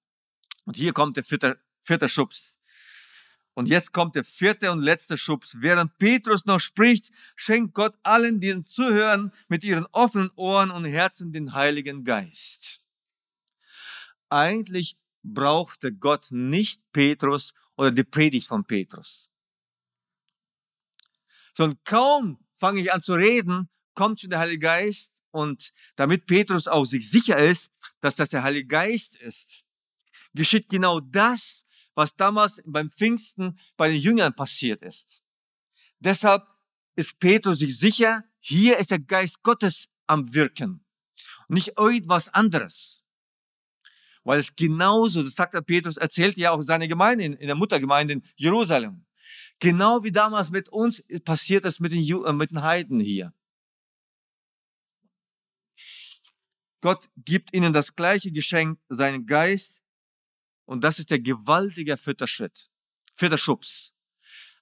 Und 0.65 0.75
hier 0.75 0.91
kommt 0.91 1.15
der 1.15 1.23
vierte, 1.23 1.57
vierte 1.79 2.09
Schubs. 2.09 2.59
Und 3.53 3.69
jetzt 3.69 3.93
kommt 3.93 4.17
der 4.17 4.25
vierte 4.25 4.73
und 4.73 4.81
letzte 4.81 5.17
Schubs. 5.17 5.55
Während 5.61 5.97
Petrus 5.99 6.43
noch 6.43 6.59
spricht, 6.59 7.09
schenkt 7.37 7.73
Gott 7.73 7.95
allen, 8.03 8.41
diesen 8.41 8.65
zuhören, 8.65 9.31
mit 9.47 9.63
ihren 9.63 9.85
offenen 9.93 10.31
Ohren 10.35 10.69
und 10.69 10.83
Herzen 10.83 11.31
den 11.31 11.53
Heiligen 11.53 12.03
Geist. 12.03 12.81
Eigentlich 14.27 14.97
brauchte 15.23 15.93
Gott 15.93 16.27
nicht 16.31 16.81
Petrus 16.91 17.53
oder 17.75 17.91
die 17.91 18.03
Predigt 18.03 18.47
von 18.47 18.65
Petrus. 18.65 19.29
Sondern 21.55 21.79
kaum 21.83 22.45
fange 22.57 22.81
ich 22.81 22.91
an 22.93 23.01
zu 23.01 23.13
reden, 23.13 23.69
kommt 23.93 24.19
schon 24.19 24.29
der 24.29 24.39
Heilige 24.39 24.59
Geist 24.59 25.13
und 25.31 25.73
damit 25.95 26.25
Petrus 26.25 26.67
auch 26.67 26.85
sich 26.85 27.09
sicher 27.09 27.37
ist, 27.37 27.71
dass 28.01 28.15
das 28.15 28.29
der 28.29 28.43
Heilige 28.43 28.67
Geist 28.67 29.15
ist, 29.15 29.63
geschieht 30.33 30.69
genau 30.69 30.99
das, 30.99 31.65
was 31.95 32.15
damals 32.15 32.61
beim 32.65 32.89
Pfingsten 32.89 33.59
bei 33.75 33.89
den 33.89 33.99
Jüngern 33.99 34.35
passiert 34.35 34.81
ist. 34.83 35.21
Deshalb 35.99 36.47
ist 36.95 37.19
Petrus 37.19 37.59
sich 37.59 37.77
sicher, 37.77 38.23
hier 38.39 38.77
ist 38.77 38.91
der 38.91 38.99
Geist 38.99 39.43
Gottes 39.43 39.89
am 40.07 40.33
Wirken, 40.33 40.85
nicht 41.49 41.77
irgendwas 41.77 42.29
anderes. 42.29 42.98
Weil 44.29 44.41
es 44.41 44.55
genauso, 44.55 45.23
das 45.23 45.33
sagt 45.33 45.55
der 45.55 45.61
Petrus, 45.61 45.97
erzählt 45.97 46.37
ja 46.37 46.51
auch 46.51 46.61
seine 46.61 46.87
Gemeinde 46.87 47.23
in, 47.23 47.47
der 47.47 47.55
Muttergemeinde 47.55 48.13
in 48.13 48.23
Jerusalem. 48.35 49.03
Genau 49.57 50.03
wie 50.03 50.11
damals 50.11 50.51
mit 50.51 50.69
uns 50.69 51.03
passiert 51.25 51.65
es 51.65 51.79
mit 51.79 51.93
den, 51.93 52.03
äh, 52.03 52.31
mit 52.33 52.51
den 52.51 52.61
Heiden 52.61 52.99
hier. 52.99 53.33
Gott 56.79 57.09
gibt 57.15 57.55
ihnen 57.55 57.73
das 57.73 57.95
gleiche 57.95 58.31
Geschenk, 58.31 58.79
seinen 58.87 59.25
Geist, 59.25 59.81
und 60.65 60.83
das 60.83 60.99
ist 60.99 61.09
der 61.09 61.19
gewaltige 61.19 61.97
vierte 61.97 62.27
Schritt. 62.27 62.69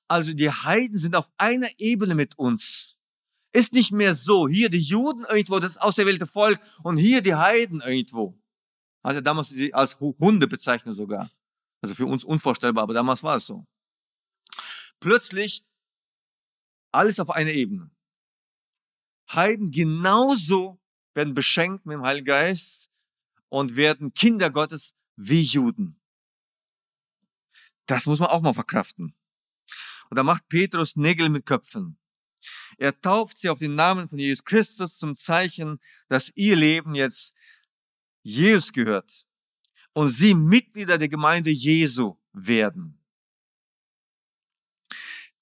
Also 0.07 0.31
die 0.31 0.49
Heiden 0.49 0.97
sind 0.97 1.13
auf 1.13 1.29
einer 1.37 1.67
Ebene 1.77 2.15
mit 2.15 2.39
uns. 2.39 2.95
Ist 3.51 3.73
nicht 3.73 3.91
mehr 3.91 4.13
so, 4.13 4.47
hier 4.47 4.69
die 4.69 4.79
Juden 4.79 5.25
irgendwo, 5.25 5.59
das 5.59 5.77
auserwählte 5.77 6.25
Volk, 6.25 6.57
und 6.83 6.95
hier 6.95 7.19
die 7.21 7.35
Heiden 7.35 7.81
irgendwo. 7.81 8.41
Also 9.03 9.21
damals 9.21 9.49
sie 9.49 9.73
als 9.73 9.99
Hunde 9.99 10.47
bezeichnet 10.47 10.95
sogar. 10.95 11.31
Also 11.81 11.95
für 11.95 12.05
uns 12.05 12.23
unvorstellbar, 12.23 12.83
aber 12.83 12.93
damals 12.93 13.23
war 13.23 13.37
es 13.37 13.45
so. 13.45 13.65
Plötzlich 14.99 15.63
alles 16.91 17.19
auf 17.19 17.29
einer 17.29 17.51
Ebene. 17.51 17.91
Heiden 19.31 19.71
genauso 19.71 20.79
werden 21.13 21.33
beschenkt 21.33 21.85
mit 21.85 21.95
dem 21.95 22.03
Heiligen 22.03 22.25
Geist 22.25 22.89
und 23.49 23.75
werden 23.75 24.13
Kinder 24.13 24.49
Gottes 24.49 24.95
wie 25.15 25.41
Juden. 25.41 25.99
Das 27.85 28.05
muss 28.05 28.19
man 28.19 28.29
auch 28.29 28.41
mal 28.41 28.53
verkraften. 28.53 29.15
Und 30.09 30.17
da 30.17 30.23
macht 30.23 30.47
Petrus 30.47 30.95
Nägel 30.95 31.29
mit 31.29 31.45
Köpfen. 31.45 31.97
Er 32.77 32.99
tauft 32.99 33.37
sie 33.37 33.49
auf 33.49 33.59
den 33.59 33.75
Namen 33.75 34.07
von 34.07 34.19
Jesus 34.19 34.43
Christus 34.43 34.97
zum 34.97 35.15
Zeichen, 35.15 35.79
dass 36.07 36.31
ihr 36.35 36.55
Leben 36.55 36.95
jetzt 36.95 37.33
Jesus 38.27 38.73
gehört 38.73 39.25
und 39.93 40.09
sie 40.09 40.35
Mitglieder 40.35 40.97
der 40.97 41.07
Gemeinde 41.07 41.49
Jesu 41.49 42.17
werden. 42.33 42.99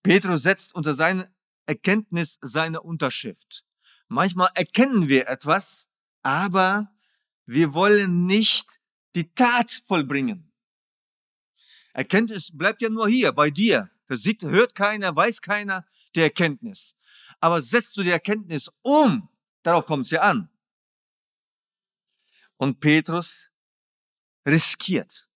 Petrus 0.03 0.43
setzt 0.43 0.75
unter 0.75 0.93
seine 0.93 1.33
Erkenntnis 1.65 2.37
seine 2.43 2.81
Unterschrift. 2.81 3.65
Manchmal 4.07 4.49
erkennen 4.53 5.09
wir 5.09 5.27
etwas, 5.27 5.89
aber 6.21 6.93
wir 7.47 7.73
wollen 7.73 8.27
nicht 8.27 8.79
die 9.15 9.33
Tat 9.33 9.81
vollbringen. 9.87 10.51
Erkenntnis 11.93 12.55
bleibt 12.55 12.83
ja 12.83 12.89
nur 12.89 13.09
hier, 13.09 13.31
bei 13.31 13.49
dir. 13.49 13.89
Das 14.05 14.21
sieht, 14.21 14.43
hört 14.43 14.75
keiner, 14.75 15.15
weiß 15.15 15.41
keiner, 15.41 15.87
die 16.13 16.19
Erkenntnis. 16.19 16.95
Aber 17.39 17.61
setzt 17.61 17.97
du 17.97 18.03
die 18.03 18.11
Erkenntnis 18.11 18.71
um, 18.83 19.27
darauf 19.63 19.87
kommt 19.87 20.05
es 20.05 20.11
ja 20.11 20.21
an. 20.21 20.51
Und 22.57 22.79
Petrus 22.79 23.49
riskiert. 24.45 25.29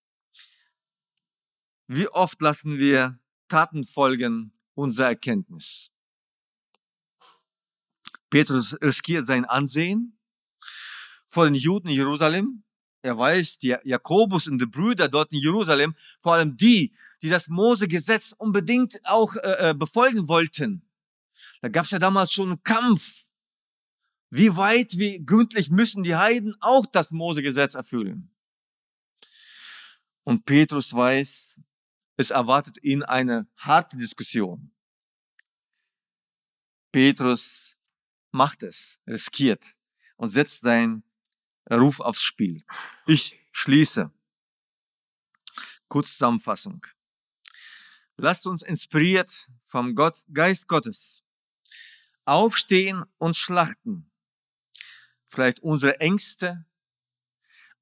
Wie 1.86 2.08
oft 2.08 2.40
lassen 2.40 2.78
wir 2.78 3.18
Taten 3.48 3.84
folgen 3.84 4.52
unserer 4.74 5.08
Erkenntnis? 5.08 5.90
Petrus 8.30 8.76
riskiert 8.80 9.26
sein 9.26 9.44
Ansehen 9.44 10.16
vor 11.28 11.44
den 11.44 11.54
Juden 11.54 11.88
in 11.88 11.94
Jerusalem. 11.94 12.62
Er 13.02 13.16
weiß, 13.16 13.58
die 13.58 13.76
Jakobus 13.84 14.46
und 14.46 14.60
die 14.60 14.66
Brüder 14.66 15.08
dort 15.08 15.32
in 15.32 15.40
Jerusalem, 15.40 15.96
vor 16.20 16.34
allem 16.34 16.56
die, 16.56 16.94
die 17.22 17.28
das 17.28 17.48
Mose-Gesetz 17.48 18.34
unbedingt 18.36 19.00
auch 19.04 19.34
äh, 19.36 19.70
äh 19.70 19.74
befolgen 19.74 20.28
wollten. 20.28 20.88
Da 21.60 21.68
gab 21.68 21.86
es 21.86 21.90
ja 21.90 21.98
damals 21.98 22.32
schon 22.32 22.50
einen 22.50 22.62
Kampf. 22.62 23.19
Wie 24.30 24.56
weit, 24.56 24.96
wie 24.96 25.24
gründlich 25.24 25.70
müssen 25.70 26.02
die 26.02 26.14
Heiden 26.14 26.56
auch 26.60 26.86
das 26.86 27.10
Mose-Gesetz 27.10 27.74
erfüllen? 27.74 28.30
Und 30.22 30.44
Petrus 30.44 30.94
weiß, 30.94 31.60
es 32.16 32.30
erwartet 32.30 32.82
ihn 32.82 33.02
eine 33.02 33.48
harte 33.56 33.96
Diskussion. 33.96 34.70
Petrus 36.92 37.76
macht 38.30 38.62
es, 38.62 39.00
riskiert 39.06 39.74
und 40.16 40.30
setzt 40.30 40.60
seinen 40.60 41.02
Ruf 41.70 42.00
aufs 42.00 42.22
Spiel. 42.22 42.64
Ich 43.06 43.38
schließe. 43.52 44.12
Kurz 45.88 46.12
Zusammenfassung. 46.12 46.86
Lasst 48.16 48.46
uns 48.46 48.62
inspiriert 48.62 49.50
vom 49.64 49.94
Gott, 49.94 50.24
Geist 50.32 50.68
Gottes 50.68 51.24
aufstehen 52.24 53.04
und 53.18 53.36
schlachten. 53.36 54.09
Vielleicht 55.30 55.60
unsere 55.60 56.00
Ängste, 56.00 56.66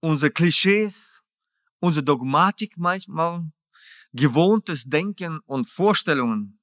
unsere 0.01 0.31
Klischees, 0.31 1.25
unsere 1.81 2.05
Dogmatik 2.05 2.77
manchmal, 2.77 3.51
gewohntes 4.13 4.85
Denken 4.85 5.41
und 5.41 5.65
Vorstellungen, 5.65 6.61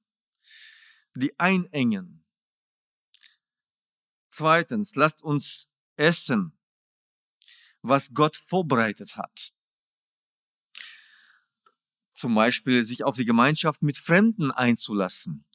die 1.14 1.38
einengen 1.38 2.26
Zweitens, 4.38 4.94
lasst 4.96 5.22
uns 5.22 5.66
essen, 5.96 6.52
was 7.80 8.12
Gott 8.12 8.36
vorbereitet 8.36 9.16
hat. 9.16 9.54
Zum 12.12 12.34
Beispiel 12.34 12.84
sich 12.84 13.02
auf 13.02 13.16
die 13.16 13.24
Gemeinschaft 13.24 13.80
mit 13.80 13.96
Fremden 13.96 14.50
einzulassen. 14.50 15.46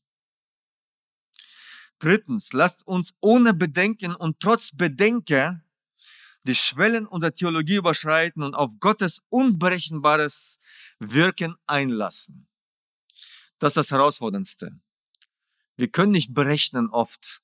Drittens, 2.02 2.52
lasst 2.52 2.86
uns 2.88 3.14
ohne 3.20 3.54
Bedenken 3.54 4.16
und 4.16 4.40
trotz 4.40 4.72
Bedenken 4.76 5.64
die 6.44 6.56
Schwellen 6.56 7.06
unserer 7.06 7.32
Theologie 7.32 7.76
überschreiten 7.76 8.42
und 8.42 8.56
auf 8.56 8.72
Gottes 8.80 9.22
unberechenbares 9.30 10.60
Wirken 10.98 11.56
einlassen. 11.68 12.48
Das 13.60 13.72
ist 13.72 13.78
das 13.78 13.92
Herausforderndste. 13.92 14.80
Wir 15.78 15.92
können 15.92 16.12
nicht 16.12 16.34
berechnen 16.34 16.90
oft, 16.90 17.44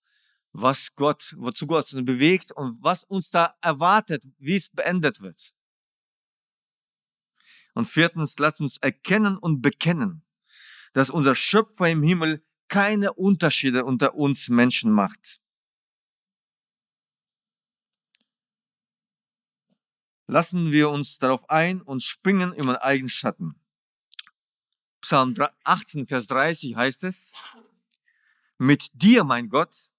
was 0.53 0.95
Gott, 0.95 1.35
wozu 1.37 1.67
Gott 1.67 1.93
uns 1.93 2.03
bewegt 2.03 2.51
und 2.51 2.81
was 2.81 3.03
uns 3.03 3.29
da 3.29 3.55
erwartet, 3.61 4.23
wie 4.39 4.55
es 4.55 4.69
beendet 4.69 5.21
wird. 5.21 5.53
Und 7.75 7.85
viertens, 7.85 8.39
lasst 8.39 8.59
uns 8.59 8.77
erkennen 8.77 9.37
und 9.37 9.61
bekennen, 9.61 10.25
dass 10.93 11.11
unser 11.11 11.35
Schöpfer 11.35 11.87
im 11.87 12.01
Himmel 12.01 12.43
keine 12.67 13.13
Unterschiede 13.13 13.85
unter 13.85 14.15
uns 14.15 14.49
Menschen 14.49 14.91
macht. 14.91 15.41
Lassen 20.27 20.71
wir 20.71 20.89
uns 20.89 21.19
darauf 21.19 21.49
ein 21.49 21.81
und 21.81 22.03
springen 22.03 22.51
in 22.51 22.61
unseren 22.61 22.77
eigenen 22.77 23.09
Schatten. 23.09 23.55
Psalm 24.99 25.33
18, 25.63 26.07
Vers 26.07 26.27
30 26.27 26.75
heißt 26.75 27.05
es, 27.05 27.31
Mit 28.57 28.89
dir, 28.93 29.23
mein 29.23 29.47
Gott, 29.47 29.89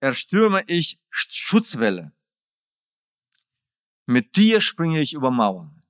erstürme 0.00 0.64
ich 0.66 0.98
Schutzwelle. 1.10 2.12
Mit 4.06 4.36
dir 4.36 4.60
springe 4.60 5.00
ich 5.00 5.12
über 5.12 5.30
Mauern. 5.30 5.84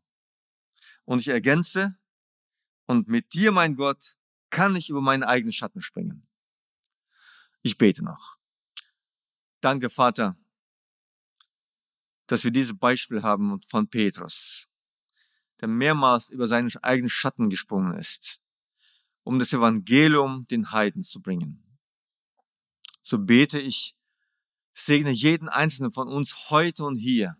Und 1.04 1.20
ich 1.20 1.28
ergänze, 1.28 1.96
und 2.86 3.08
mit 3.08 3.32
dir, 3.32 3.52
mein 3.52 3.74
Gott, 3.74 4.18
kann 4.52 4.76
ich 4.76 4.90
über 4.90 5.00
meinen 5.00 5.24
eigenen 5.24 5.52
Schatten 5.52 5.80
springen. 5.80 6.28
Ich 7.62 7.78
bete 7.78 8.04
noch. 8.04 8.36
Danke, 9.60 9.88
Vater, 9.88 10.36
dass 12.26 12.44
wir 12.44 12.50
dieses 12.50 12.78
Beispiel 12.78 13.22
haben 13.22 13.60
von 13.62 13.88
Petrus, 13.88 14.68
der 15.60 15.68
mehrmals 15.68 16.28
über 16.28 16.46
seinen 16.46 16.70
eigenen 16.82 17.08
Schatten 17.08 17.48
gesprungen 17.48 17.96
ist, 17.96 18.40
um 19.22 19.38
das 19.38 19.52
Evangelium 19.52 20.46
den 20.48 20.70
Heiden 20.70 21.02
zu 21.02 21.22
bringen. 21.22 21.78
So 23.02 23.18
bete 23.18 23.58
ich, 23.58 23.96
segne 24.74 25.10
jeden 25.10 25.48
einzelnen 25.48 25.92
von 25.92 26.08
uns 26.08 26.50
heute 26.50 26.84
und 26.84 26.96
hier. 26.96 27.36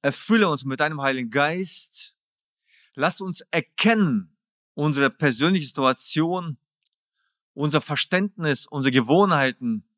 Erfülle 0.00 0.48
uns 0.48 0.64
mit 0.64 0.80
deinem 0.80 1.02
Heiligen 1.02 1.30
Geist. 1.30 2.16
Lass 2.94 3.20
uns 3.20 3.42
erkennen 3.50 4.33
unsere 4.74 5.10
persönliche 5.10 5.66
Situation, 5.66 6.58
unser 7.54 7.80
Verständnis, 7.80 8.66
unsere 8.66 8.92
Gewohnheiten 8.92 9.88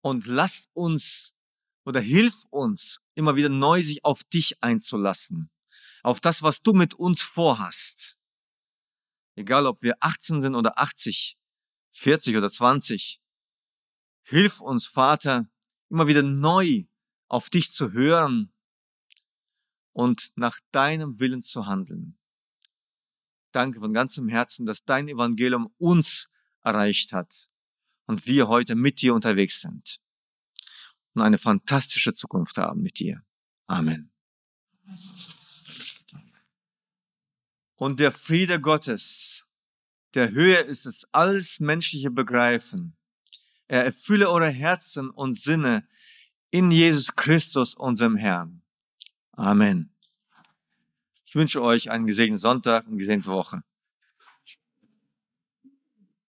und 0.00 0.26
lass 0.26 0.70
uns 0.72 1.34
oder 1.84 2.00
hilf 2.00 2.44
uns 2.50 3.00
immer 3.14 3.36
wieder 3.36 3.48
neu 3.48 3.82
sich 3.82 4.04
auf 4.04 4.24
dich 4.24 4.62
einzulassen, 4.62 5.50
auf 6.02 6.20
das, 6.20 6.42
was 6.42 6.62
du 6.62 6.72
mit 6.72 6.94
uns 6.94 7.22
vorhast. 7.22 8.18
Egal, 9.36 9.66
ob 9.66 9.82
wir 9.82 9.96
18 10.00 10.42
sind 10.42 10.54
oder 10.54 10.78
80, 10.78 11.36
40 11.90 12.36
oder 12.36 12.50
20. 12.50 13.20
Hilf 14.22 14.60
uns, 14.60 14.86
Vater, 14.86 15.48
immer 15.90 16.06
wieder 16.06 16.22
neu 16.22 16.84
auf 17.28 17.50
dich 17.50 17.72
zu 17.72 17.92
hören 17.92 18.52
und 19.92 20.32
nach 20.36 20.58
deinem 20.70 21.18
Willen 21.20 21.42
zu 21.42 21.66
handeln. 21.66 22.16
Danke 23.54 23.78
von 23.78 23.94
ganzem 23.94 24.28
Herzen, 24.28 24.66
dass 24.66 24.84
dein 24.84 25.08
Evangelium 25.08 25.72
uns 25.78 26.28
erreicht 26.62 27.12
hat 27.12 27.48
und 28.06 28.26
wir 28.26 28.48
heute 28.48 28.74
mit 28.74 29.00
dir 29.00 29.14
unterwegs 29.14 29.60
sind 29.60 30.00
und 31.14 31.22
eine 31.22 31.38
fantastische 31.38 32.14
Zukunft 32.14 32.58
haben 32.58 32.82
mit 32.82 32.98
dir. 32.98 33.22
Amen. 33.68 34.10
Und 37.76 38.00
der 38.00 38.10
Friede 38.10 38.60
Gottes, 38.60 39.46
der 40.14 40.32
höher 40.32 40.64
ist 40.64 40.86
als 40.86 41.06
alles 41.12 41.60
menschliche 41.60 42.10
Begreifen, 42.10 42.96
er 43.68 43.84
erfülle 43.84 44.30
eure 44.30 44.50
Herzen 44.50 45.10
und 45.10 45.38
Sinne 45.38 45.86
in 46.50 46.72
Jesus 46.72 47.14
Christus, 47.14 47.74
unserem 47.74 48.16
Herrn. 48.16 48.62
Amen. 49.32 49.93
Ich 51.34 51.36
wünsche 51.40 51.62
euch 51.62 51.90
einen 51.90 52.06
gesegneten 52.06 52.38
Sonntag 52.38 52.86
und 52.86 52.96
gesegnete 52.96 53.28
Woche. 53.28 53.64